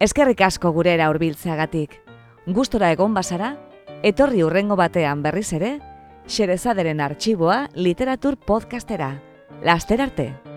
Eskerrik 0.00 0.40
asko 0.46 0.72
gurera 0.72 1.08
hurbiltzeagatik. 1.10 1.96
Gustora 2.46 2.92
egon 2.94 3.14
bazara, 3.14 3.56
etorri 4.02 4.44
urrengo 4.46 4.76
batean 4.76 5.22
berriz 5.22 5.52
ere, 5.52 5.78
Xerezaderen 6.28 7.00
artxiboa 7.00 7.70
literatur 7.74 8.36
podcastera. 8.36 9.14
Laster 9.64 10.02
arte! 10.04 10.47